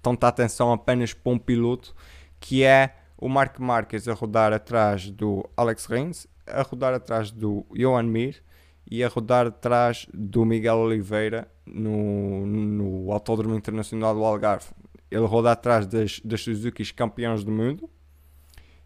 tanta 0.00 0.28
atenção 0.28 0.72
apenas 0.72 1.12
para 1.12 1.32
um 1.32 1.38
piloto 1.38 1.94
que 2.40 2.64
é 2.64 2.96
o 3.18 3.28
Mark 3.28 3.58
Marques 3.58 4.08
a 4.08 4.14
rodar 4.14 4.52
atrás 4.52 5.10
do 5.10 5.48
Alex 5.56 5.86
Rins, 5.86 6.26
a 6.46 6.62
rodar 6.62 6.94
atrás 6.94 7.30
do 7.30 7.66
Johan 7.74 8.04
Mir 8.04 8.42
e 8.90 9.02
a 9.02 9.08
rodar 9.08 9.46
atrás 9.46 10.06
do 10.12 10.44
Miguel 10.44 10.76
Oliveira 10.76 11.50
no, 11.66 12.46
no 12.46 13.12
Autódromo 13.12 13.54
Internacional 13.54 14.14
do 14.14 14.22
Algarve. 14.24 14.66
Ele 15.10 15.24
roda 15.24 15.52
atrás 15.52 15.86
das, 15.86 16.20
das 16.20 16.42
Suzuki 16.42 16.84
campeões 16.92 17.42
do 17.42 17.50
mundo 17.50 17.90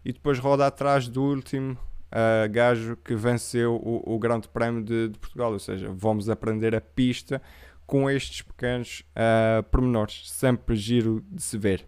e 0.03 0.11
depois 0.11 0.39
roda 0.39 0.67
atrás 0.67 1.07
do 1.07 1.23
último 1.23 1.77
uh, 2.11 2.49
gajo 2.51 2.97
que 2.97 3.15
venceu 3.15 3.75
o, 3.75 4.15
o 4.15 4.19
Grande 4.19 4.47
Prémio 4.47 4.83
de, 4.83 5.09
de, 5.09 5.17
Portugal. 5.17 5.53
Ou 5.53 5.59
seja, 5.59 5.91
vamos 5.93 6.29
aprender 6.29 6.75
a 6.75 6.81
pista 6.81 7.41
com 7.85 8.09
estes 8.09 8.41
pequenos 8.41 9.03
uh, 9.11 9.63
pormenores. 9.63 10.29
Sempre 10.29 10.75
giro 10.75 11.23
de 11.29 11.41
se 11.41 11.57
ver. 11.57 11.87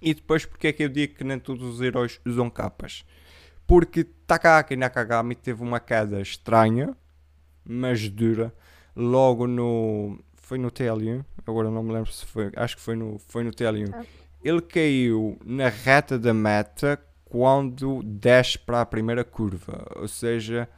E 0.00 0.14
depois, 0.14 0.44
porque 0.44 0.68
é 0.68 0.72
que 0.72 0.82
eu 0.82 0.88
digo 0.88 1.14
que 1.14 1.24
nem 1.24 1.38
todos 1.38 1.62
os 1.62 1.80
heróis 1.80 2.20
usam 2.26 2.50
capas? 2.50 3.04
Porque 3.66 4.04
Takahaki 4.04 4.76
Nakagami 4.76 5.34
teve 5.34 5.62
uma 5.62 5.78
queda 5.78 6.20
estranha, 6.20 6.96
mas 7.64 8.08
dura, 8.08 8.52
logo 8.94 9.46
no. 9.46 10.18
Foi 10.34 10.58
no 10.58 10.70
TL1, 10.70 11.24
agora 11.46 11.70
não 11.70 11.82
me 11.82 11.92
lembro 11.92 12.12
se 12.12 12.26
foi. 12.26 12.50
Acho 12.56 12.76
que 12.76 12.82
foi 12.82 12.96
no, 12.96 13.18
foi 13.20 13.44
no 13.44 13.52
TL1. 13.52 13.90
Ah 13.94 14.21
ele 14.42 14.60
caiu 14.60 15.38
na 15.44 15.68
reta 15.68 16.18
da 16.18 16.34
meta 16.34 17.00
quando 17.24 18.02
desce 18.02 18.58
para 18.58 18.80
a 18.80 18.86
primeira 18.86 19.24
curva, 19.24 19.86
ou 19.96 20.06
seja, 20.06 20.68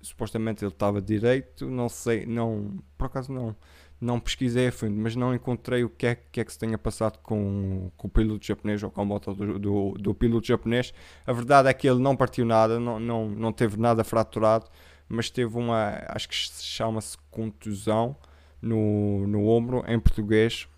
supostamente 0.00 0.64
ele 0.64 0.72
estava 0.72 1.02
direito, 1.02 1.68
não 1.68 1.88
sei, 1.88 2.24
não, 2.24 2.82
por 2.96 3.06
acaso 3.06 3.32
não, 3.32 3.54
não 4.00 4.20
pesquisei 4.20 4.68
a 4.68 4.72
fundo, 4.72 4.96
mas 4.96 5.16
não 5.16 5.34
encontrei 5.34 5.84
o 5.84 5.90
que 5.90 6.06
é 6.06 6.14
que, 6.14 6.40
é 6.40 6.44
que 6.44 6.52
se 6.52 6.58
tenha 6.58 6.78
passado 6.78 7.18
com, 7.18 7.90
com 7.96 8.06
o 8.06 8.10
piloto 8.10 8.46
japonês 8.46 8.82
ou 8.82 8.90
com 8.90 9.00
a 9.00 9.04
moto 9.04 9.34
do, 9.34 9.58
do, 9.58 9.92
do, 9.98 10.14
piloto 10.14 10.46
japonês. 10.46 10.94
A 11.26 11.32
verdade 11.32 11.68
é 11.68 11.74
que 11.74 11.88
ele 11.88 12.00
não 12.00 12.16
partiu 12.16 12.44
nada, 12.44 12.78
não, 12.78 13.00
não, 13.00 13.28
não 13.28 13.52
teve 13.52 13.78
nada 13.78 14.04
fraturado, 14.04 14.66
mas 15.08 15.30
teve 15.30 15.56
uma, 15.56 16.02
acho 16.08 16.28
que 16.28 16.34
chama-se 16.34 17.16
contusão 17.30 18.16
no, 18.60 19.26
no 19.26 19.46
ombro, 19.48 19.84
em 19.86 19.98
português. 19.98 20.68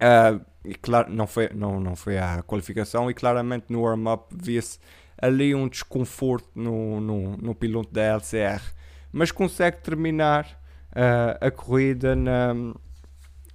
Uh, 0.00 0.51
e 0.64 0.74
claro, 0.74 1.12
não 1.12 1.26
foi, 1.26 1.48
não, 1.54 1.80
não 1.80 1.96
foi 1.96 2.18
a 2.18 2.42
qualificação 2.42 3.10
e 3.10 3.14
claramente 3.14 3.66
no 3.68 3.82
warm-up 3.82 4.26
via-se 4.30 4.78
ali 5.20 5.54
um 5.54 5.68
desconforto 5.68 6.48
no, 6.54 7.00
no, 7.00 7.36
no, 7.36 7.54
piloto 7.54 7.92
da 7.92 8.02
LCR, 8.02 8.62
mas 9.12 9.30
consegue 9.30 9.78
terminar 9.78 10.60
uh, 10.90 11.46
a 11.46 11.50
corrida 11.50 12.16
na 12.16 12.54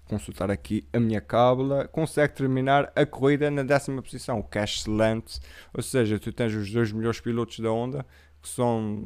consultar 0.08 0.50
aqui 0.50 0.88
a 0.94 1.00
minha 1.00 1.20
cábula, 1.20 1.86
consegue 1.90 2.34
terminar 2.34 2.92
a 2.96 3.06
corrida 3.06 3.52
na 3.52 3.62
décima 3.62 4.02
posição, 4.02 4.40
o 4.40 4.44
que 4.44 4.58
é 4.58 4.64
excelente, 4.64 5.40
ou 5.74 5.84
seja, 5.84 6.18
tu 6.18 6.32
tens 6.32 6.54
os 6.54 6.72
dois 6.72 6.94
melhores 6.94 7.20
pilotos 7.20 7.60
da 7.60 7.70
Honda, 7.70 8.06
que 8.42 8.48
são 8.48 9.06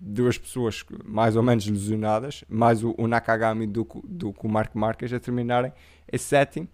duas 0.00 0.38
pessoas 0.38 0.84
mais 1.04 1.36
ou 1.36 1.42
menos 1.42 1.66
lesionadas, 1.66 2.44
mais 2.48 2.82
o, 2.82 2.94
o 2.96 3.06
Nakagami 3.06 3.66
do, 3.66 3.86
do, 4.04 4.30
o 4.30 4.48
Marco 4.48 4.78
Marques 4.78 5.12
a 5.12 5.20
terminarem 5.20 5.72
em 6.10 6.18
sétimo, 6.18 6.66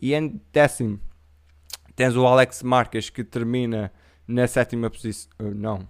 e 0.00 0.14
em 0.14 0.40
décimo 0.52 1.00
tens 1.94 2.16
o 2.16 2.26
Alex 2.26 2.62
Marques 2.62 3.10
que 3.10 3.24
termina 3.24 3.92
na 4.26 4.46
sétima 4.46 4.90
posição. 4.90 5.30
Uh, 5.40 5.54
não, 5.54 5.88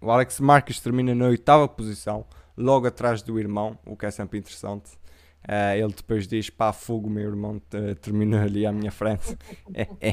o 0.00 0.10
Alex 0.10 0.40
Marques 0.40 0.80
termina 0.80 1.14
na 1.14 1.26
oitava 1.26 1.68
posição, 1.68 2.24
logo 2.56 2.86
atrás 2.86 3.22
do 3.22 3.38
irmão, 3.38 3.78
o 3.84 3.96
que 3.96 4.06
é 4.06 4.10
sempre 4.10 4.38
interessante. 4.38 4.98
Uh, 5.44 5.74
ele 5.76 5.92
depois 5.92 6.26
diz: 6.26 6.50
pá, 6.50 6.72
fogo, 6.72 7.08
meu 7.08 7.28
irmão 7.28 7.60
termina 8.00 8.42
ali 8.42 8.66
à 8.66 8.72
minha 8.72 8.90
frente. 8.90 9.36
é, 9.74 9.88
é. 10.00 10.10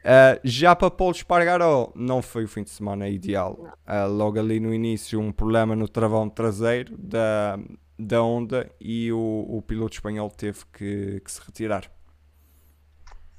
Uh, 0.00 0.40
já 0.42 0.74
para 0.74 0.90
Paulo 0.90 1.14
Espargaró, 1.14 1.92
não 1.94 2.22
foi 2.22 2.44
o 2.44 2.48
fim 2.48 2.62
de 2.62 2.70
semana 2.70 3.08
ideal. 3.08 3.74
Uh, 3.86 4.10
logo 4.10 4.38
ali 4.38 4.58
no 4.58 4.72
início, 4.72 5.20
um 5.20 5.30
problema 5.32 5.76
no 5.76 5.86
travão 5.86 6.28
traseiro 6.28 6.96
da, 6.96 7.58
da 7.98 8.22
Honda 8.22 8.70
e 8.80 9.12
o, 9.12 9.46
o 9.48 9.62
piloto 9.62 9.94
espanhol 9.94 10.30
teve 10.30 10.60
que, 10.72 11.20
que 11.20 11.30
se 11.30 11.40
retirar. 11.44 11.90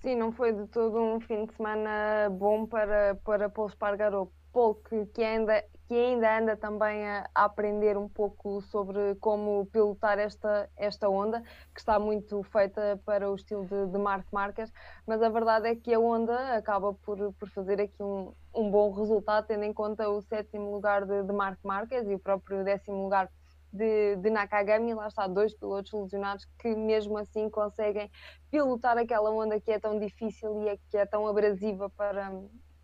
Sim, 0.01 0.15
não 0.15 0.31
foi 0.31 0.51
de 0.51 0.65
todo 0.67 0.99
um 0.99 1.19
fim 1.19 1.45
de 1.45 1.53
semana 1.53 2.27
bom 2.31 2.65
para, 2.65 3.13
para 3.23 3.47
Paul 3.49 3.67
Espargaró. 3.67 4.27
Paul, 4.51 4.75
que, 4.75 5.05
que, 5.07 5.23
ainda, 5.23 5.63
que 5.87 5.93
ainda 5.93 6.39
anda 6.39 6.57
também 6.57 7.07
a, 7.07 7.29
a, 7.35 7.45
aprender 7.45 7.95
um 7.97 8.09
pouco 8.09 8.61
sobre 8.63 9.13
como 9.15 9.67
pilotar 9.67 10.17
esta, 10.17 10.67
esta 10.75 11.07
onda, 11.07 11.41
que 11.73 11.79
está 11.79 11.99
muito 11.99 12.41
feita 12.43 12.99
para 13.05 13.29
o 13.29 13.35
estilo 13.35 13.63
de, 13.65 13.91
de 13.91 13.97
Marc 13.99 14.25
Marques, 14.33 14.73
mas 15.05 15.21
a 15.21 15.29
verdade 15.29 15.67
é 15.69 15.75
que 15.75 15.93
a 15.93 15.99
onda 15.99 16.57
acaba 16.57 16.93
por, 16.95 17.31
por 17.33 17.49
fazer 17.49 17.79
aqui 17.79 18.01
um, 18.01 18.33
um 18.55 18.71
bom 18.71 18.91
resultado, 18.91 19.45
tendo 19.45 19.63
em 19.63 19.73
conta 19.73 20.09
o 20.09 20.19
sétimo 20.23 20.71
lugar 20.71 21.05
de, 21.05 21.23
de 21.23 21.31
Marc 21.31 21.59
Marques 21.63 22.07
e 22.07 22.15
o 22.15 22.19
próprio 22.19 22.63
décimo 22.63 23.03
lugar 23.03 23.29
de, 23.71 24.15
de 24.17 24.29
Nakagami, 24.29 24.93
lá 24.93 25.07
está, 25.07 25.27
dois 25.27 25.53
pilotos 25.53 25.91
lesionados 25.93 26.45
que 26.59 26.75
mesmo 26.75 27.17
assim 27.17 27.49
conseguem 27.49 28.11
pilotar 28.49 28.97
aquela 28.97 29.29
onda 29.31 29.59
que 29.59 29.71
é 29.71 29.79
tão 29.79 29.97
difícil 29.97 30.63
e 30.63 30.69
é, 30.69 30.77
que 30.89 30.97
é 30.97 31.05
tão 31.05 31.27
abrasiva 31.27 31.89
para, 31.89 32.31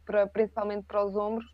para, 0.05 0.27
principalmente 0.27 0.85
para 0.85 1.03
os 1.03 1.15
ombros. 1.15 1.53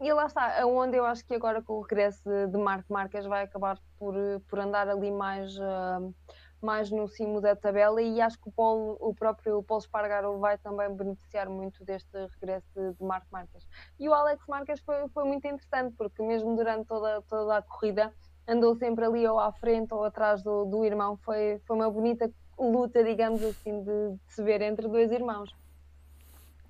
E 0.00 0.10
lá 0.14 0.24
está, 0.24 0.62
a 0.62 0.66
onda 0.66 0.96
eu 0.96 1.04
acho 1.04 1.24
que 1.26 1.34
agora 1.34 1.60
com 1.60 1.74
o 1.74 1.82
regresso 1.82 2.22
de, 2.48 2.56
Marco 2.56 2.90
Marques 2.90 3.26
vai 3.26 3.44
acabar 3.44 3.78
por, 3.98 4.14
por 4.48 4.58
andar 4.58 4.88
ali 4.88 5.10
mais, 5.10 5.54
uh, 5.58 6.14
mais 6.62 6.90
no 6.90 7.06
cimo 7.06 7.38
da 7.38 7.54
tabela 7.54 8.00
e 8.00 8.18
acho 8.18 8.40
que 8.40 8.48
o, 8.48 8.52
Paulo, 8.52 8.96
o 8.98 9.14
próprio 9.14 9.62
Paulo 9.62 9.82
Espargaro 9.82 10.38
vai 10.38 10.56
também 10.56 10.90
beneficiar 10.96 11.50
muito 11.50 11.84
deste 11.84 12.16
regresso 12.40 12.66
de, 12.74 12.94
de 12.94 13.04
Marco 13.04 13.26
Marques. 13.30 13.68
E 13.98 14.08
o 14.08 14.14
Alex 14.14 14.42
Marques 14.48 14.80
foi, 14.80 15.06
foi 15.10 15.24
muito 15.24 15.46
interessante 15.46 15.94
porque 15.98 16.22
mesmo 16.22 16.56
durante 16.56 16.86
toda, 16.86 17.20
toda 17.20 17.58
a 17.58 17.62
corrida 17.62 18.10
andou 18.46 18.74
sempre 18.76 19.04
ali 19.04 19.26
ou 19.26 19.38
à 19.38 19.52
frente 19.52 19.92
ou 19.92 20.04
atrás 20.04 20.42
do, 20.42 20.64
do 20.64 20.84
irmão. 20.84 21.18
Foi, 21.24 21.60
foi 21.66 21.76
uma 21.76 21.90
bonita 21.90 22.30
luta, 22.58 23.02
digamos 23.02 23.42
assim, 23.42 23.82
de, 23.82 24.12
de 24.12 24.34
se 24.34 24.42
ver 24.42 24.60
entre 24.60 24.88
dois 24.88 25.10
irmãos. 25.10 25.54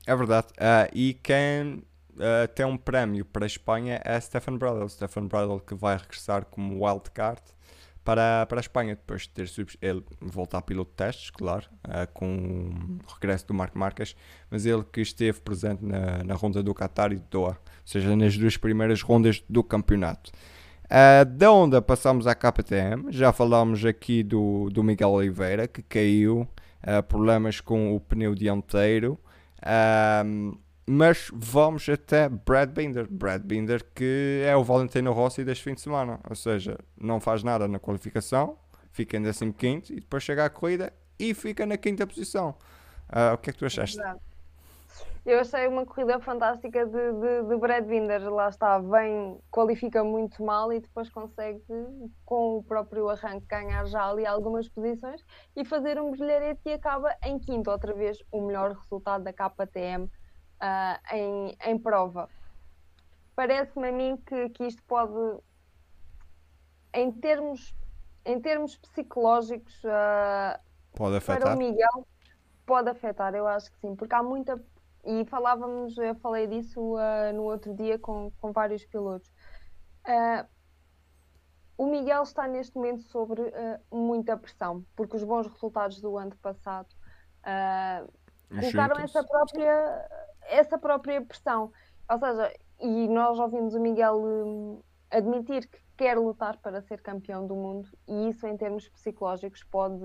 É 0.06 0.14
verdade. 0.14 0.48
Uh, 0.52 0.90
e 0.92 1.14
quem 1.14 1.84
uh, 2.14 2.48
tem 2.54 2.64
um 2.64 2.76
prémio 2.76 3.24
para 3.24 3.44
a 3.44 3.46
Espanha 3.46 4.00
é 4.04 4.18
Stefan 4.20 4.56
Bradl. 4.56 4.88
Stefan 4.88 5.26
Bradl 5.26 5.58
que 5.58 5.74
vai 5.74 5.96
regressar 5.96 6.44
como 6.46 6.84
wildcard 6.84 7.42
para, 8.04 8.46
para 8.46 8.58
a 8.58 8.62
Espanha, 8.62 8.94
depois 8.94 9.22
de 9.22 9.28
ter 9.28 9.50
ele 9.82 10.02
voltar 10.20 10.58
a 10.58 10.62
piloto 10.62 10.90
de 10.90 10.96
testes, 10.96 11.30
claro, 11.30 11.66
uh, 11.84 12.10
com 12.12 12.98
o 13.06 13.12
regresso 13.14 13.46
do 13.46 13.54
Marco 13.54 13.78
Marques, 13.78 14.16
mas 14.50 14.64
ele 14.64 14.84
que 14.84 15.00
esteve 15.00 15.40
presente 15.40 15.84
na, 15.84 16.22
na 16.24 16.34
ronda 16.34 16.62
do 16.62 16.74
Qatar 16.74 17.12
e 17.12 17.16
do 17.16 17.26
Doha, 17.28 17.52
ou 17.52 17.56
seja, 17.84 18.16
nas 18.16 18.36
duas 18.36 18.56
primeiras 18.56 19.02
rondas 19.02 19.44
do 19.48 19.62
campeonato. 19.62 20.32
Uh, 20.90 21.24
da 21.24 21.52
onda 21.52 21.80
passamos 21.80 22.26
à 22.26 22.34
KTM, 22.34 23.12
já 23.12 23.32
falámos 23.32 23.84
aqui 23.84 24.24
do, 24.24 24.68
do 24.70 24.82
Miguel 24.82 25.10
Oliveira 25.10 25.68
que 25.68 25.84
caiu, 25.84 26.48
uh, 26.82 27.00
problemas 27.04 27.60
com 27.60 27.94
o 27.94 28.00
pneu 28.00 28.34
dianteiro, 28.34 29.16
uh, 29.58 30.58
mas 30.84 31.30
vamos 31.32 31.88
até 31.88 32.28
Brad 32.28 32.70
Binder, 32.70 33.06
Brad 33.08 33.40
Binder 33.40 33.84
que 33.94 34.42
é 34.44 34.56
o 34.56 34.64
Valentino 34.64 35.12
Rossi 35.12 35.44
deste 35.44 35.62
fim 35.62 35.74
de 35.74 35.80
semana, 35.80 36.18
ou 36.28 36.34
seja, 36.34 36.76
não 37.00 37.20
faz 37.20 37.44
nada 37.44 37.68
na 37.68 37.78
qualificação, 37.78 38.58
fica 38.90 39.16
em 39.16 39.52
15 39.52 39.92
e 39.92 40.00
depois 40.00 40.24
chega 40.24 40.44
à 40.44 40.50
corrida 40.50 40.92
e 41.16 41.32
fica 41.34 41.64
na 41.64 41.76
quinta 41.76 42.04
posição. 42.04 42.56
o 43.32 43.38
que 43.38 43.50
é 43.50 43.52
que 43.52 43.58
tu 43.60 43.64
achaste? 43.64 43.96
Exato. 43.96 44.29
Eu 45.24 45.38
achei 45.38 45.68
uma 45.68 45.84
corrida 45.84 46.18
fantástica 46.18 46.86
de, 46.86 47.12
de, 47.12 47.42
de 47.48 47.56
Brad 47.56 47.84
Binder, 47.84 48.32
lá 48.32 48.48
está, 48.48 48.78
vem, 48.78 49.38
qualifica 49.50 50.02
muito 50.02 50.42
mal 50.42 50.72
e 50.72 50.80
depois 50.80 51.10
consegue, 51.10 51.62
com 52.24 52.56
o 52.56 52.62
próprio 52.62 53.08
arranque, 53.08 53.46
ganhar 53.46 53.84
já 53.86 54.08
ali 54.08 54.24
algumas 54.24 54.68
posições 54.68 55.22
e 55.54 55.64
fazer 55.64 56.00
um 56.00 56.10
brilharete 56.10 56.62
e 56.64 56.72
acaba 56.72 57.14
em 57.22 57.38
quinto, 57.38 57.70
outra 57.70 57.92
vez 57.92 58.18
o 58.32 58.40
melhor 58.40 58.72
resultado 58.72 59.22
da 59.22 59.32
KTM 59.32 60.04
uh, 60.04 60.10
ah, 60.58 61.00
em, 61.12 61.56
em 61.66 61.78
prova. 61.78 62.28
Parece-me 63.36 63.88
a 63.88 63.92
mim 63.92 64.16
que, 64.26 64.48
que 64.48 64.64
isto 64.64 64.82
pode, 64.84 65.38
em 66.94 67.12
termos, 67.12 67.74
em 68.24 68.40
termos 68.40 68.76
psicológicos, 68.78 69.84
uh, 69.84 70.58
pode 70.96 71.16
afetar. 71.16 71.40
para 71.42 71.54
o 71.54 71.58
Miguel, 71.58 72.06
pode 72.64 72.88
afetar, 72.88 73.34
eu 73.34 73.46
acho 73.46 73.70
que 73.70 73.78
sim, 73.80 73.94
porque 73.94 74.14
há 74.14 74.22
muita 74.22 74.60
e 75.04 75.24
falávamos, 75.26 75.96
eu 75.98 76.14
falei 76.16 76.46
disso 76.46 76.80
uh, 76.80 77.32
no 77.34 77.44
outro 77.44 77.74
dia 77.74 77.98
com, 77.98 78.30
com 78.40 78.52
vários 78.52 78.84
pilotos. 78.84 79.30
Uh, 80.06 80.46
o 81.76 81.86
Miguel 81.86 82.22
está 82.22 82.46
neste 82.46 82.76
momento 82.76 83.02
sobre 83.04 83.40
uh, 83.40 83.96
muita 83.96 84.36
pressão, 84.36 84.84
porque 84.94 85.16
os 85.16 85.24
bons 85.24 85.46
resultados 85.46 86.00
do 86.00 86.18
ano 86.18 86.36
passado 86.36 86.88
colocaram 88.50 89.02
essa 89.02 89.24
própria, 89.24 90.08
essa 90.42 90.78
própria 90.78 91.22
pressão. 91.22 91.72
Ou 92.10 92.18
seja, 92.18 92.52
e 92.80 93.08
nós 93.08 93.38
ouvimos 93.38 93.74
o 93.74 93.80
Miguel 93.80 94.20
um, 94.20 94.82
admitir 95.10 95.66
que 95.68 95.78
quer 96.00 96.16
lutar 96.16 96.56
para 96.56 96.80
ser 96.80 97.02
campeão 97.02 97.46
do 97.46 97.54
mundo 97.54 97.86
e 98.08 98.30
isso 98.30 98.46
em 98.46 98.56
termos 98.56 98.88
psicológicos 98.88 99.62
pode, 99.64 100.02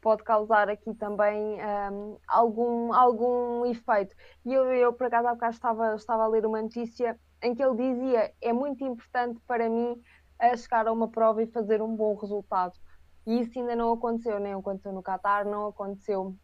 pode 0.00 0.24
causar 0.24 0.68
aqui 0.68 0.92
também 0.92 1.56
um, 1.92 2.18
algum, 2.26 2.92
algum 2.92 3.64
efeito. 3.64 4.12
E 4.44 4.52
eu, 4.52 4.64
eu 4.72 4.92
por 4.92 5.06
acaso 5.06 5.28
há 5.28 5.34
bocado 5.34 5.54
estava, 5.54 5.94
estava 5.94 6.24
a 6.24 6.26
ler 6.26 6.44
uma 6.44 6.60
notícia 6.60 7.16
em 7.40 7.54
que 7.54 7.62
ele 7.62 7.76
dizia 7.76 8.34
é 8.42 8.52
muito 8.52 8.82
importante 8.82 9.40
para 9.46 9.70
mim 9.70 10.02
a 10.36 10.56
chegar 10.56 10.88
a 10.88 10.92
uma 10.92 11.06
prova 11.06 11.40
e 11.44 11.46
fazer 11.46 11.80
um 11.80 11.94
bom 11.94 12.16
resultado. 12.16 12.74
E 13.24 13.38
isso 13.40 13.56
ainda 13.56 13.76
não 13.76 13.92
aconteceu, 13.92 14.40
nem 14.40 14.52
aconteceu 14.52 14.92
no 14.92 15.00
Qatar, 15.00 15.46
não 15.46 15.68
aconteceu 15.68 16.34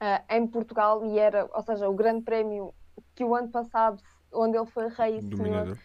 uh, 0.00 0.24
em 0.30 0.46
Portugal 0.46 1.04
e 1.04 1.18
era, 1.18 1.50
ou 1.52 1.62
seja, 1.62 1.88
o 1.88 1.94
grande 1.94 2.22
prémio 2.22 2.72
que 3.16 3.24
o 3.24 3.34
ano 3.34 3.48
passado, 3.48 4.00
onde 4.32 4.56
ele 4.56 4.66
foi 4.66 4.86
rei 4.90 5.18
e 5.18 5.22
dominador. 5.22 5.78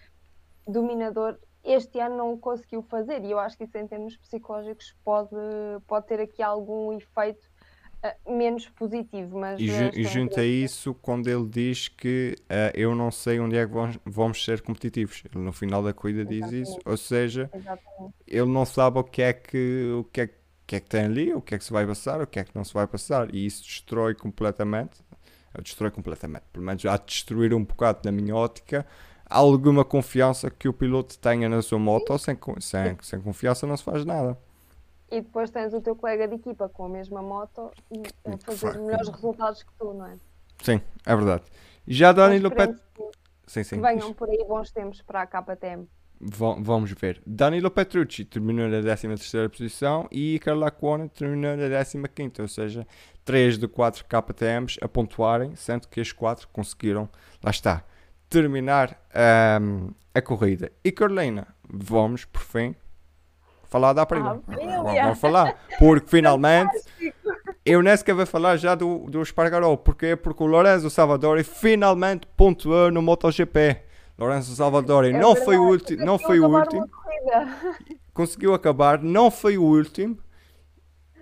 dominador, 0.67 1.39
este 1.63 1.99
ano 1.99 2.17
não 2.17 2.33
o 2.33 2.37
conseguiu 2.37 2.81
fazer. 2.81 3.23
E 3.23 3.31
eu 3.31 3.39
acho 3.39 3.57
que 3.57 3.63
isso 3.63 3.77
em 3.77 3.87
termos 3.87 4.15
psicológicos 4.17 4.95
pode, 5.03 5.35
pode 5.85 6.07
ter 6.07 6.19
aqui 6.19 6.41
algum 6.41 6.93
efeito 6.93 7.47
uh, 8.03 8.31
menos 8.31 8.67
positivo. 8.69 9.39
Mas, 9.39 9.59
e, 9.59 9.67
ju 9.67 9.91
e 9.93 10.03
junto 10.05 10.39
a 10.39 10.43
isso, 10.43 10.93
quando 10.95 11.27
ele 11.27 11.47
diz 11.47 11.87
que 11.87 12.35
uh, 12.43 12.71
eu 12.73 12.95
não 12.95 13.11
sei 13.11 13.39
onde 13.39 13.57
é 13.57 13.65
que 13.65 13.73
vamos, 13.73 13.99
vamos 14.05 14.43
ser 14.43 14.61
competitivos, 14.61 15.23
ele 15.33 15.43
no 15.43 15.51
final 15.51 15.83
da 15.83 15.93
corrida 15.93 16.25
diz 16.25 16.51
isso, 16.51 16.79
ou 16.85 16.97
seja, 16.97 17.49
Exatamente. 17.53 18.13
ele 18.27 18.49
não 18.49 18.65
sabe 18.65 18.99
o 18.99 19.03
que 19.03 19.21
é 19.21 19.33
que, 19.33 19.93
o 19.99 20.03
que 20.05 20.21
é, 20.21 20.29
que 20.65 20.75
é 20.75 20.79
que 20.79 20.89
tem 20.89 21.05
ali, 21.05 21.33
o 21.33 21.41
que 21.41 21.55
é 21.55 21.57
que 21.57 21.63
se 21.63 21.71
vai 21.71 21.85
passar, 21.85 22.21
o 22.21 22.27
que 22.27 22.39
é 22.39 22.43
que 22.43 22.55
não 22.55 22.63
se 22.63 22.73
vai 22.73 22.87
passar, 22.87 23.33
e 23.33 23.45
isso 23.45 23.63
destrói 23.63 24.15
completamente, 24.15 25.01
destrói 25.61 25.91
completamente, 25.91 26.43
pelo 26.53 26.65
menos 26.65 26.81
já 26.81 26.95
destruir 26.97 27.53
um 27.53 27.63
bocado 27.63 28.01
na 28.03 28.11
minha 28.11 28.35
ótica 28.35 28.85
alguma 29.29 29.83
confiança 29.83 30.49
que 30.49 30.67
o 30.67 30.73
piloto 30.73 31.17
tenha 31.19 31.49
na 31.49 31.61
sua 31.61 31.79
moto, 31.79 32.17
sem, 32.17 32.37
sem, 32.59 32.97
sem 33.01 33.21
confiança 33.21 33.67
não 33.67 33.77
se 33.77 33.83
faz 33.83 34.05
nada. 34.05 34.37
E 35.09 35.21
depois 35.21 35.49
tens 35.49 35.73
o 35.73 35.81
teu 35.81 35.95
colega 35.95 36.27
de 36.27 36.35
equipa 36.35 36.67
com 36.67 36.85
a 36.85 36.89
mesma 36.89 37.21
moto 37.21 37.71
e 37.91 38.03
a 38.25 38.37
fazer 38.37 38.77
melhores 38.77 39.07
resultados 39.07 39.63
que 39.63 39.71
tu, 39.79 39.93
não 39.93 40.05
é? 40.05 40.17
Sim, 40.61 40.81
é 41.05 41.15
verdade. 41.15 41.43
Já 41.87 42.11
Danilo 42.11 42.51
Petrucci. 42.51 42.81
Sim, 43.45 43.63
sim. 43.63 43.81
Venham 43.81 44.13
por 44.13 44.29
aí 44.29 44.43
bons 44.45 44.71
tempos 44.71 45.01
para 45.01 45.21
a 45.21 45.27
KTM. 45.27 45.87
vamos 46.19 46.91
ver. 46.91 47.21
Danilo 47.25 47.71
Petrucci 47.71 48.25
terminou 48.25 48.67
na 48.67 48.81
13 48.81 49.47
posição 49.49 50.07
e 50.11 50.39
Carla 50.39 50.69
Cuona 50.69 51.07
terminou 51.07 51.55
na 51.55 52.07
15, 52.09 52.41
ou 52.41 52.47
seja, 52.49 52.85
3 53.23 53.57
de 53.57 53.67
4 53.69 54.03
KTMs 54.03 54.77
a 54.81 54.89
pontuarem, 54.89 55.55
sendo 55.55 55.87
que 55.87 56.01
as 56.01 56.11
4 56.11 56.49
conseguiram, 56.49 57.07
lá 57.41 57.51
está, 57.51 57.85
terminar 58.29 58.99
um, 59.61 59.91
a 60.13 60.21
corrida. 60.21 60.71
E 60.83 60.91
Carolina, 60.91 61.47
vamos 61.69 62.25
por 62.25 62.41
fim 62.41 62.75
falar 63.69 63.93
da 63.93 64.05
prima. 64.05 64.41
Ah, 64.47 65.01
vamos, 65.01 65.19
falar, 65.19 65.55
porque 65.77 66.07
finalmente 66.09 66.81
eu 67.65 67.81
nem 67.81 67.95
sequer 67.97 68.15
vou 68.15 68.25
falar 68.25 68.57
já 68.57 68.75
do, 68.75 69.09
do 69.09 69.21
Espargaró. 69.21 69.75
Porquê? 69.75 70.15
Porque 70.15 70.41
o 70.41 70.47
Lorenzo 70.47 70.89
Salvadori 70.89 71.43
finalmente 71.43 72.25
pontuou 72.37 72.89
no 72.91 73.01
MotoGP. 73.01 73.81
Lorenzo 74.17 74.55
Salvadori 74.55 75.09
é 75.09 75.19
não, 75.19 75.35
foi 75.35 75.57
o 75.57 75.63
último, 75.63 76.03
não 76.03 76.17
foi 76.17 76.39
o 76.39 76.47
último. 76.47 76.89
Conseguiu 78.13 78.53
acabar, 78.53 79.01
não 79.03 79.29
foi 79.29 79.57
o 79.57 79.63
último. 79.63 80.17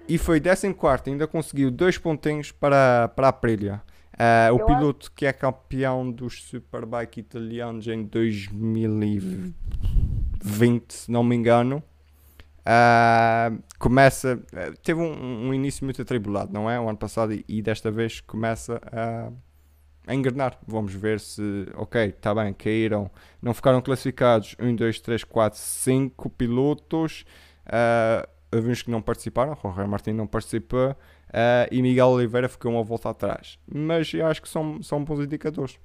E 0.07 0.19
foi 0.19 0.39
14, 0.39 1.09
ainda 1.09 1.27
conseguiu 1.27 1.71
dois 1.71 1.97
pontinhos 1.97 2.51
para, 2.51 3.07
para 3.15 3.27
a 3.27 3.29
Aprilia. 3.31 3.81
Uh, 4.15 4.53
o 4.53 4.65
piloto 4.65 5.07
acho... 5.07 5.15
que 5.15 5.25
é 5.25 5.33
campeão 5.33 6.09
dos 6.09 6.41
Superbike 6.43 7.19
italianos 7.19 7.85
em 7.87 8.03
2020, 8.03 10.93
se 10.93 11.11
não 11.11 11.21
me 11.21 11.35
engano, 11.35 11.83
uh, 12.61 13.61
começa. 13.77 14.35
Uh, 14.35 14.77
teve 14.81 15.01
um, 15.01 15.47
um, 15.47 15.53
início 15.53 15.83
muito 15.83 16.01
atribulado, 16.01 16.53
não 16.53 16.69
é? 16.69 16.79
O 16.79 16.87
ano 16.87 16.97
passado, 16.97 17.33
e, 17.33 17.43
e 17.47 17.61
desta 17.61 17.91
vez 17.91 18.21
começa 18.21 18.79
a, 18.89 19.29
a 20.07 20.15
engrenar. 20.15 20.57
Vamos 20.65 20.93
ver 20.93 21.19
se, 21.19 21.67
ok, 21.75 22.05
está 22.05 22.33
bem, 22.33 22.53
caíram, 22.53 23.11
não 23.41 23.53
ficaram 23.53 23.81
classificados 23.81 24.55
1, 24.57 24.77
2, 24.77 25.01
3, 25.01 25.25
4, 25.25 25.59
5 25.59 26.29
pilotos. 26.29 27.25
Uh, 27.65 28.25
houve 28.55 28.71
uns 28.71 28.81
que 28.81 28.89
não 28.89 29.01
participaram, 29.01 29.57
Jorge 29.61 29.89
Martin 29.89 30.11
não 30.11 30.25
participou. 30.25 30.95
Uh, 31.35 31.67
e 31.69 31.81
Miguel 31.81 32.07
Oliveira 32.07 32.47
ficou 32.47 32.71
uma 32.71 32.81
volta 32.81 33.09
atrás. 33.09 33.59
Mas 33.67 34.13
eu 34.13 34.25
acho 34.25 34.41
que 34.41 34.47
são, 34.47 34.81
são 34.81 35.03
bons 35.03 35.19
indicadores. 35.19 35.77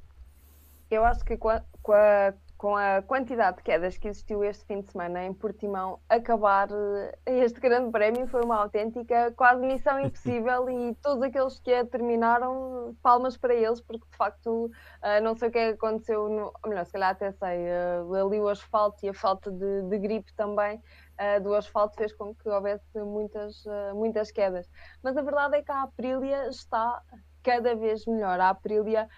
Eu 0.88 1.04
acho 1.04 1.24
que 1.24 1.36
com 1.36 1.48
a, 1.48 1.60
com 1.82 1.92
a, 1.92 2.32
com 2.56 2.76
a 2.76 3.02
quantidade 3.02 3.56
de 3.56 3.64
quedas 3.64 3.98
que 3.98 4.06
existiu 4.06 4.44
este 4.44 4.64
fim 4.64 4.80
de 4.80 4.92
semana 4.92 5.24
em 5.24 5.32
Portimão, 5.32 5.98
acabar 6.08 6.68
eh, 6.70 7.18
este 7.26 7.58
grande 7.58 7.90
prémio 7.90 8.28
foi 8.28 8.42
uma 8.44 8.58
autêntica 8.58 9.32
quase 9.36 9.60
missão 9.60 9.98
impossível 10.04 10.70
e 10.70 10.94
todos 11.02 11.22
aqueles 11.24 11.58
que 11.58 11.74
a 11.74 11.84
terminaram, 11.84 12.96
palmas 13.02 13.36
para 13.36 13.54
eles, 13.54 13.80
porque 13.80 14.06
de 14.08 14.16
facto 14.16 14.66
uh, 14.66 15.22
não 15.22 15.34
sei 15.34 15.48
o 15.48 15.50
que 15.50 15.58
é 15.58 15.68
aconteceu, 15.70 16.28
no, 16.28 16.52
ou 16.62 16.70
melhor, 16.70 16.84
se 16.84 16.92
calhar 16.92 17.10
até 17.10 17.32
sei, 17.32 17.58
uh, 17.66 18.14
ali 18.14 18.38
o 18.38 18.48
asfalto 18.48 19.04
e 19.04 19.08
a 19.08 19.14
falta 19.14 19.50
de, 19.50 19.82
de 19.82 19.98
gripe 19.98 20.32
também 20.34 20.80
uh, 21.20 21.40
do 21.42 21.54
asfalto 21.54 21.96
fez 21.96 22.12
com 22.12 22.34
que 22.34 22.48
houvesse 22.48 22.98
muitas, 22.98 23.64
uh, 23.66 23.94
muitas 23.94 24.30
quedas. 24.30 24.68
Mas 25.02 25.16
a 25.16 25.22
verdade 25.22 25.56
é 25.56 25.62
que 25.62 25.70
a 25.70 25.82
Aprilia 25.82 26.48
está 26.48 27.02
cada 27.42 27.74
vez 27.74 28.06
melhor. 28.06 28.40
A 28.40 28.48
Aprilia, 28.48 29.08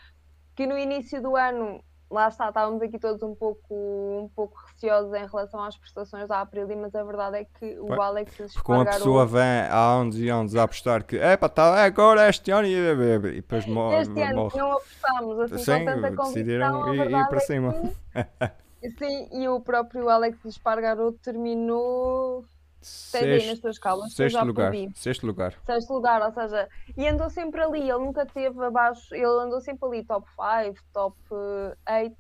que 0.57 0.67
no 0.67 0.77
início 0.77 1.23
do 1.23 1.37
ano, 1.37 1.83
lá 2.11 2.29
está, 2.29 2.49
estávamos 2.49 2.83
aqui 2.83 2.99
todos 2.99 3.23
um 3.23 3.35
pouco, 3.35 3.75
um 3.75 4.29
pouco 4.35 4.57
receosos 4.67 5.12
em 5.15 5.27
relação 5.27 5.62
às 5.62 5.77
prestações 5.77 6.29
da 6.29 6.41
Aprilia, 6.41 6.77
mas 6.77 6.95
a 6.95 7.05
verdade 7.05 7.38
é 7.38 7.45
que 7.45 7.79
o 7.79 8.01
Alex 8.01 8.53
Porque 8.53 8.73
uma 8.73 8.85
pessoa 8.85 9.25
vem 9.25 9.43
há 9.43 9.95
anos 9.95 10.19
e 10.19 10.29
anos 10.29 10.57
a 10.57 10.65
apostar 10.65 11.05
que 11.05 11.17
é 11.17 11.37
para 11.37 11.49
tá, 11.49 11.79
é 11.79 11.85
agora 11.85 12.29
este 12.29 12.51
ano 12.51 12.67
e, 12.67 12.75
e, 12.75 13.19
depois 13.37 13.67
morre. 13.67 14.03
Este 14.03 14.21
ano 14.21 14.51
não 14.55 14.73
apostamos, 14.73 15.41
assim, 15.41 15.59
Sim, 15.59 15.85
com 15.85 15.85
tanta 15.85 16.23
decidiram 16.23 16.95
ir, 16.95 17.11
ir 17.11 17.29
para 17.29 17.38
é 17.38 17.41
cima. 17.41 17.75
Sim, 18.99 19.29
e 19.33 19.49
o 19.49 19.61
próprio 19.61 20.09
Alex 20.09 20.45
Espargaro 20.45 21.12
terminou 21.12 22.45
Sexto, 22.83 23.47
nas 23.47 23.59
tuas 23.61 23.79
calas, 23.79 24.12
sexto 24.12 24.45
lugar, 24.45 24.73
sexto 24.97 25.25
lugar. 25.25 25.55
Sexto 25.64 25.92
lugar, 25.92 26.21
ou 26.21 26.33
seja, 26.33 26.68
e 26.97 27.07
andou 27.07 27.31
sempre 27.31 27.62
ali, 27.62 27.79
ele 27.79 27.99
nunca 27.99 28.27
teve 28.27 28.61
abaixo, 28.64 29.14
ele 29.14 29.25
andou 29.25 29.61
sempre 29.61 29.87
ali 29.87 30.05
top 30.05 30.27
5, 30.31 30.83
top 30.92 31.16
8, 31.31 32.16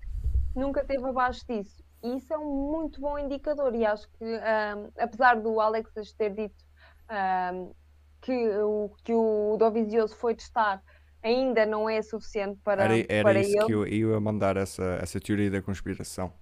nunca 0.54 0.84
teve 0.84 1.04
abaixo 1.04 1.44
disso. 1.48 1.82
E 2.00 2.16
isso 2.16 2.32
é 2.32 2.38
um 2.38 2.70
muito 2.70 3.00
bom 3.00 3.18
indicador 3.18 3.74
e 3.74 3.84
acho 3.84 4.08
que, 4.12 4.24
um, 4.24 4.90
apesar 4.96 5.40
do 5.40 5.60
Alex 5.60 5.90
ter 6.16 6.30
dito 6.30 6.64
um, 7.54 7.72
que, 8.20 8.48
o, 8.58 8.90
que 9.02 9.12
o 9.12 9.56
Dovizioso 9.58 10.14
foi 10.14 10.36
testar 10.36 10.80
ainda 11.22 11.64
não 11.66 11.88
é 11.88 12.02
suficiente 12.02 12.58
para, 12.62 12.84
era, 12.84 13.06
era 13.08 13.22
para 13.22 13.40
isso 13.40 13.56
ele. 13.56 13.66
que 13.66 13.72
eu 13.72 13.86
ia 13.86 14.20
mandar 14.20 14.56
essa, 14.56 14.98
essa 15.00 15.20
teoria 15.20 15.50
da 15.50 15.62
conspiração 15.62 16.32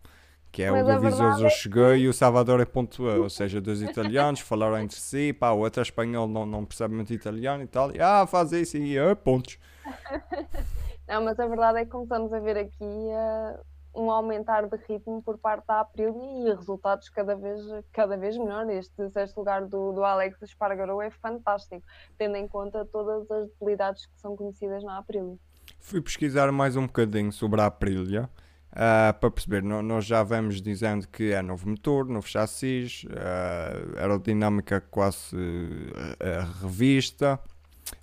Que 0.52 0.64
é 0.64 0.70
Mas 0.70 0.88
o 0.88 0.92
do 0.92 1.00
Vizoso 1.00 1.46
é 1.46 1.50
chegou 1.50 1.94
e 1.94 2.08
o 2.08 2.12
Salvador 2.12 2.60
é 2.60 2.64
ponto 2.64 3.08
A, 3.08 3.16
ou 3.16 3.30
seja, 3.30 3.60
dois 3.60 3.82
italianos 3.82 4.40
falaram 4.40 4.78
entre 4.78 4.98
si, 4.98 5.32
pá, 5.32 5.52
o 5.52 5.60
outro 5.60 5.80
é 5.80 5.82
espanhol, 5.82 6.26
não, 6.26 6.44
não 6.44 6.64
percebe 6.64 6.94
muito 6.94 7.12
italiano 7.12 7.62
e 7.62 7.66
tal, 7.68 7.94
e 7.94 8.00
ah, 8.00 8.26
faz 8.26 8.50
isso 8.50 8.76
e 8.76 8.98
ah, 8.98 9.14
pontos. 9.14 9.58
não, 11.06 11.22
mas 11.22 11.38
a 11.38 11.46
verdade 11.46 11.78
é 11.78 11.84
que 11.84 11.90
começamos 11.90 12.32
a 12.32 12.40
ver 12.40 12.56
aqui 12.56 12.82
uh, 12.82 13.60
um 13.94 14.10
aumentar 14.10 14.66
de 14.66 14.76
ritmo 14.88 15.22
por 15.22 15.38
parte 15.38 15.64
da 15.68 15.80
Aprilia 15.80 16.12
e 16.12 16.54
resultados 16.54 17.08
cada 17.10 17.36
vez, 17.36 17.60
cada 17.92 18.16
vez 18.16 18.36
melhor. 18.36 18.68
Este 18.70 19.08
sexto 19.10 19.38
lugar 19.38 19.64
do, 19.66 19.92
do 19.92 20.04
Alex 20.04 20.42
Espargaró 20.42 21.00
é 21.00 21.10
fantástico, 21.10 21.84
tendo 22.18 22.36
em 22.36 22.48
conta 22.48 22.84
todas 22.84 23.30
as 23.30 23.48
debilidades 23.50 24.06
que 24.06 24.20
são 24.20 24.36
conhecidas 24.36 24.82
na 24.82 24.98
Aprilia. 24.98 25.36
Fui 25.78 26.00
pesquisar 26.00 26.50
mais 26.50 26.76
um 26.76 26.86
bocadinho 26.86 27.30
sobre 27.30 27.60
a 27.60 27.66
Aprilia 27.66 28.28
Uh, 28.72 29.12
para 29.18 29.30
perceber, 29.30 29.64
no, 29.64 29.83
nós 29.83 30.04
já 30.04 30.22
vamos 30.22 30.62
dizendo 30.62 31.06
que 31.09 31.33
é 31.33 31.42
novo 31.42 31.68
motor, 31.68 32.06
novo 32.06 32.28
chassis, 32.28 33.04
uh, 33.04 33.98
aerodinâmica 33.98 34.80
quase 34.80 35.35
uh, 35.35 36.62
revista, 36.62 37.40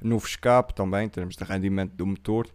novo 0.02 0.28
escape 0.28 0.74
também, 0.74 1.06
em 1.06 1.10
termos 1.10 1.38
de 1.38 1.44
rendimento 1.46 1.94
do 1.94 2.06
motor. 2.06 2.48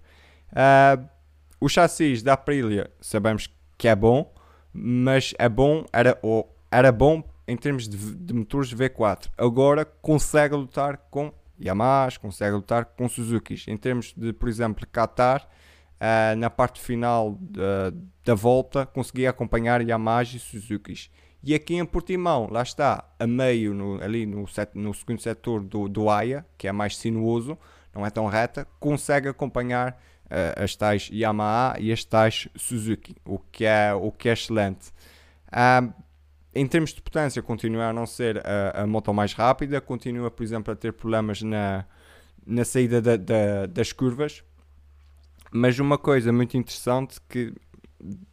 O 1.58 1.68
chassis 1.68 2.22
da 2.22 2.34
Aprilia 2.34 2.90
sabemos 3.00 3.48
que 3.78 3.88
é 3.88 3.96
bom, 3.96 4.34
mas 4.72 5.32
é 5.38 5.48
bom, 5.48 5.86
era, 5.90 6.20
era 6.70 6.92
bom 6.92 7.22
em 7.48 7.56
termos 7.56 7.88
de, 7.88 7.96
de 7.96 8.34
motores 8.34 8.74
V4. 8.74 9.30
Agora 9.38 9.86
consegue 9.86 10.54
lutar 10.54 10.98
com 11.10 11.32
Yamaha, 11.58 12.10
consegue 12.20 12.56
lutar 12.56 12.84
com 12.84 13.08
Suzuki. 13.08 13.62
Em 13.66 13.76
termos 13.76 14.12
de, 14.14 14.32
por 14.32 14.48
exemplo, 14.48 14.86
Qatar, 14.86 15.48
uh, 16.02 16.36
na 16.36 16.50
parte 16.50 16.80
final 16.80 17.38
da, 17.40 18.34
volta 18.34 18.84
conseguia 18.84 19.30
acompanhar 19.30 19.80
Yamaha 19.80 20.22
e 20.22 20.38
Suzuki. 20.38 21.10
E 21.44 21.54
aqui 21.54 21.74
em 21.74 21.84
Portimão, 21.84 22.48
lá 22.50 22.62
está, 22.62 23.04
a 23.18 23.26
meio, 23.26 23.74
no, 23.74 24.02
ali 24.02 24.26
no, 24.26 24.46
set, 24.46 24.70
no 24.74 24.92
segundo 24.94 25.20
setor 25.20 25.62
do, 25.62 25.88
do 25.88 26.08
AIA, 26.08 26.46
que 26.56 26.68
é 26.68 26.72
mais 26.72 26.96
sinuoso, 26.96 27.58
não 27.94 28.06
é 28.06 28.10
tão 28.10 28.26
reta, 28.26 28.66
consegue 28.78 29.28
acompanhar 29.28 30.00
uh, 30.26 30.62
as 30.62 30.76
tais 30.76 31.08
Yamaha 31.10 31.76
e 31.80 31.92
as 31.92 32.04
tais 32.04 32.48
Suzuki, 32.56 33.16
o 33.24 33.38
que 33.38 33.64
é, 33.64 33.92
o 33.92 34.12
que 34.12 34.28
é 34.28 34.32
excelente. 34.32 34.90
Uh, 35.48 35.92
em 36.54 36.66
termos 36.66 36.92
de 36.92 37.00
potência, 37.00 37.42
continua 37.42 37.86
a 37.86 37.92
não 37.92 38.06
ser 38.06 38.40
a, 38.46 38.82
a 38.82 38.86
moto 38.86 39.12
mais 39.12 39.32
rápida, 39.32 39.80
continua, 39.80 40.30
por 40.30 40.42
exemplo, 40.42 40.72
a 40.72 40.76
ter 40.76 40.92
problemas 40.92 41.42
na, 41.42 41.84
na 42.46 42.64
saída 42.64 43.00
da, 43.00 43.16
da, 43.16 43.66
das 43.66 43.92
curvas, 43.92 44.44
mas 45.52 45.78
uma 45.78 45.98
coisa 45.98 46.32
muito 46.32 46.56
interessante 46.56 47.20
que 47.28 47.52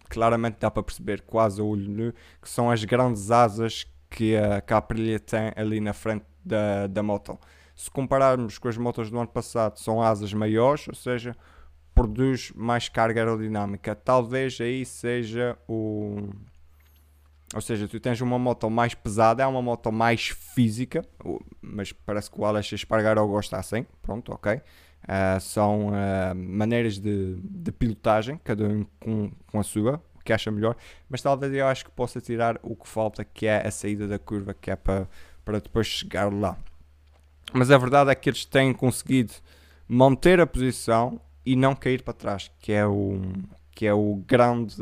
claramente 0.10 0.58
dá 0.60 0.71
para 0.71 0.82
perceber 0.82 1.21
quase 1.21 1.62
a 1.62 1.63
olho 1.63 1.89
nu, 1.89 2.13
que 2.41 2.49
são 2.49 2.71
as 2.71 2.84
grandes 2.84 3.29
asas 3.29 3.86
que 4.10 4.36
a 4.36 4.60
Caprilia 4.62 5.19
tem 5.19 5.51
ali 5.55 5.79
na 5.79 5.93
frente 5.93 6.25
da, 6.43 6.88
da 6.88 7.03
moto. 7.03 7.38
Se 7.75 7.89
compararmos 7.89 8.58
com 8.58 8.67
as 8.67 8.77
motos 8.77 9.10
do 9.10 9.17
ano 9.17 9.27
passado, 9.27 9.77
são 9.79 10.01
asas 10.01 10.34
maiores, 10.34 10.88
ou 10.88 10.95
seja, 10.95 11.36
produz 11.93 12.51
mais 12.55 12.89
carga 12.89 13.21
aerodinâmica. 13.21 13.95
Talvez 13.95 14.60
aí 14.60 14.86
seja 14.86 15.58
o. 15.67 16.29
Ou 17.53 17.62
seja, 17.62 17.88
tu 17.88 17.99
tens 17.99 18.21
uma 18.21 18.38
moto 18.38 18.69
mais 18.69 18.93
pesada, 18.93 19.43
é 19.43 19.47
uma 19.47 19.62
moto 19.62 19.91
mais 19.91 20.27
física, 20.27 21.03
mas 21.62 21.91
parece 21.91 22.29
que 22.29 22.39
o 22.39 22.45
Alex 22.45 22.71
Espargaro 22.71 23.25
gosta 23.27 23.58
assim. 23.58 23.86
Pronto, 24.01 24.32
ok. 24.32 24.62
Uh, 25.04 25.40
são 25.40 25.88
uh, 25.88 26.36
maneiras 26.36 27.00
de, 27.00 27.36
de, 27.42 27.72
pilotagem, 27.72 28.40
cada 28.44 28.68
um 28.68 28.86
com, 29.00 29.32
com 29.48 29.60
a 29.60 29.64
sua, 29.64 30.02
o 30.16 30.20
que 30.24 30.32
acha 30.32 30.52
melhor, 30.52 30.76
mas 31.10 31.22
talvez 31.22 31.52
eu 31.52 31.66
acho 31.66 31.86
que 31.86 31.92
possa 31.92 32.22
tirar 32.22 32.60
o 32.62 32.76
que 32.76 32.88
falta, 32.88 33.24
que 33.24 33.48
é 33.48 33.66
a 33.66 33.72
saída 33.72 34.08
da 34.08 34.20
curva, 34.20 34.54
que 34.54 34.70
é 34.70 34.76
para, 34.76 35.08
para 35.44 35.60
depois 35.60 35.88
chegar 35.88 36.32
lá. 36.32 36.56
Mas 37.52 37.72
a 37.72 37.78
verdade 37.78 38.12
é 38.12 38.16
que 38.16 38.30
eles 38.30 38.46
têm 38.46 38.72
conseguido 38.72 39.34
manter 39.88 40.40
a 40.40 40.46
posição 40.46 41.20
e 41.44 41.56
não 41.56 41.76
cair 41.76 42.04
para 42.04 42.14
trás, 42.14 42.52
que 42.60 42.72
é 42.72 42.86
o, 42.86 43.20
que 43.72 43.88
é 43.88 43.94
o 43.94 44.22
grande, 44.28 44.76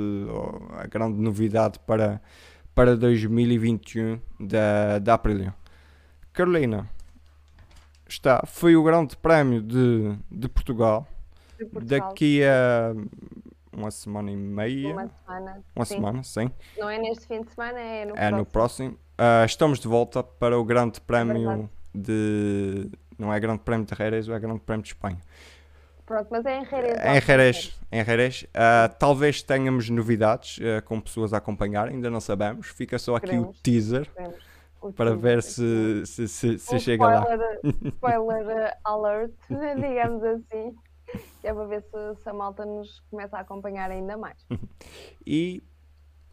a 0.77 0.87
grande 0.87 1.17
novidade 1.21 1.79
para, 1.85 2.21
para 2.75 2.97
2021 2.97 4.19
da, 4.37 4.99
da 4.99 5.13
Aprilia. 5.13 5.55
Carolina, 6.33 6.89
está, 8.09 8.43
foi 8.45 8.75
o 8.75 8.83
Grande 8.83 9.15
Prémio 9.17 9.61
de, 9.61 10.17
de 10.31 10.47
Portugal. 10.47 11.07
de 11.57 11.65
Portugal. 11.65 12.09
Daqui 12.09 12.41
a 12.43 12.93
uma 13.77 13.91
semana 13.91 14.31
e 14.31 14.35
meia. 14.35 14.93
Uma 14.93 15.07
semana. 15.07 15.63
Uma 15.75 15.85
sim. 15.85 15.95
semana, 15.95 16.23
sim. 16.23 16.51
Não 16.77 16.89
é 16.89 16.97
neste 16.97 17.27
fim 17.27 17.43
de 17.43 17.51
semana, 17.51 17.79
é 17.79 18.05
no 18.05 18.11
é 18.11 18.15
próximo. 18.15 18.37
no 18.37 18.45
próximo. 18.45 18.89
Uh, 18.91 19.45
estamos 19.45 19.79
de 19.79 19.87
volta 19.87 20.23
para 20.23 20.57
o 20.57 20.65
Grande 20.65 20.99
Prémio 20.99 21.51
é 21.51 21.97
de. 21.97 22.89
Não 23.17 23.33
é 23.33 23.39
Grande 23.39 23.59
Prémio 23.59 23.85
de 23.85 23.95
Jerez, 23.95 24.27
é 24.27 24.39
Grande 24.39 24.59
Prémio 24.59 24.83
de 24.83 24.89
Espanha. 24.89 25.19
Pronto, 26.05 26.27
mas 26.31 26.45
é 26.45 26.59
em 26.59 26.65
Jerez. 26.65 26.97
É 26.99 27.17
em 27.17 27.21
Jerez. 27.21 27.79
Em 27.91 28.05
Jerez. 28.05 28.43
Uh, 28.43 28.95
talvez 28.97 29.41
tenhamos 29.41 29.89
novidades 29.89 30.57
uh, 30.57 30.81
com 30.85 31.01
pessoas 31.01 31.33
a 31.33 31.37
acompanhar, 31.37 31.87
ainda 31.89 32.09
não 32.09 32.19
sabemos. 32.19 32.67
Fica 32.67 32.97
só 32.97 33.15
aqui 33.15 33.27
Queremos. 33.27 33.57
o 33.57 33.61
teaser. 33.61 34.09
Queremos 34.11 34.47
para 34.95 35.15
ver 35.15 35.41
se, 35.43 36.05
se, 36.05 36.27
se, 36.27 36.59
se 36.59 36.75
um 36.75 36.79
chega 36.79 37.03
spoiler, 37.03 37.39
lá. 37.39 37.71
Spoiler 37.85 38.77
alert, 38.83 39.31
digamos 39.49 40.23
assim. 40.23 40.75
Que 41.41 41.47
é 41.47 41.53
para 41.53 41.65
ver 41.65 41.81
se, 41.83 42.21
se 42.21 42.29
a 42.29 42.33
malta 42.33 42.65
nos 42.65 43.01
começa 43.09 43.37
a 43.37 43.41
acompanhar 43.41 43.91
ainda 43.91 44.17
mais. 44.17 44.37
E 45.29 45.61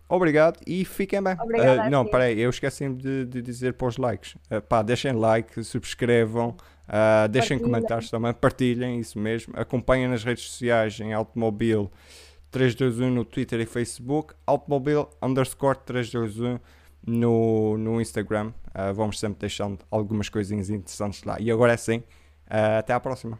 obrigado 0.08 0.60
e 0.64 0.84
fiquem 0.84 1.20
bem. 1.20 1.34
Uh, 1.34 1.90
não, 1.90 2.06
peraí, 2.06 2.38
eu 2.38 2.48
esqueci 2.48 2.88
de, 2.88 3.24
de 3.24 3.42
dizer 3.42 3.74
para 3.74 3.88
os 3.88 3.96
likes. 3.96 4.36
Uh, 4.48 4.62
pá, 4.62 4.82
deixem 4.82 5.10
like, 5.12 5.64
subscrevam, 5.64 6.50
uh, 6.86 7.28
deixem 7.28 7.58
comentários 7.58 8.08
também, 8.08 8.32
partilhem, 8.32 9.00
isso 9.00 9.18
mesmo. 9.18 9.52
Acompanhem 9.56 10.06
nas 10.06 10.22
redes 10.22 10.48
sociais 10.48 11.00
em 11.00 11.12
Automobil 11.12 11.90
321 12.52 13.10
no 13.10 13.24
Twitter 13.24 13.58
e 13.58 13.66
Facebook, 13.66 14.32
Automobil 14.46 15.08
underscore 15.20 15.76
321 15.84 16.60
no, 17.06 17.76
no 17.78 18.00
Instagram. 18.00 18.52
Uh, 18.68 18.92
vamos 18.94 19.18
sempre 19.18 19.40
deixando 19.40 19.78
algumas 19.90 20.28
coisinhas 20.28 20.70
interessantes 20.70 21.22
lá. 21.24 21.36
E 21.40 21.50
agora 21.50 21.72
é 21.72 21.76
sim. 21.76 21.98
Uh, 22.46 22.78
até 22.78 22.92
à 22.92 23.00
próxima. 23.00 23.38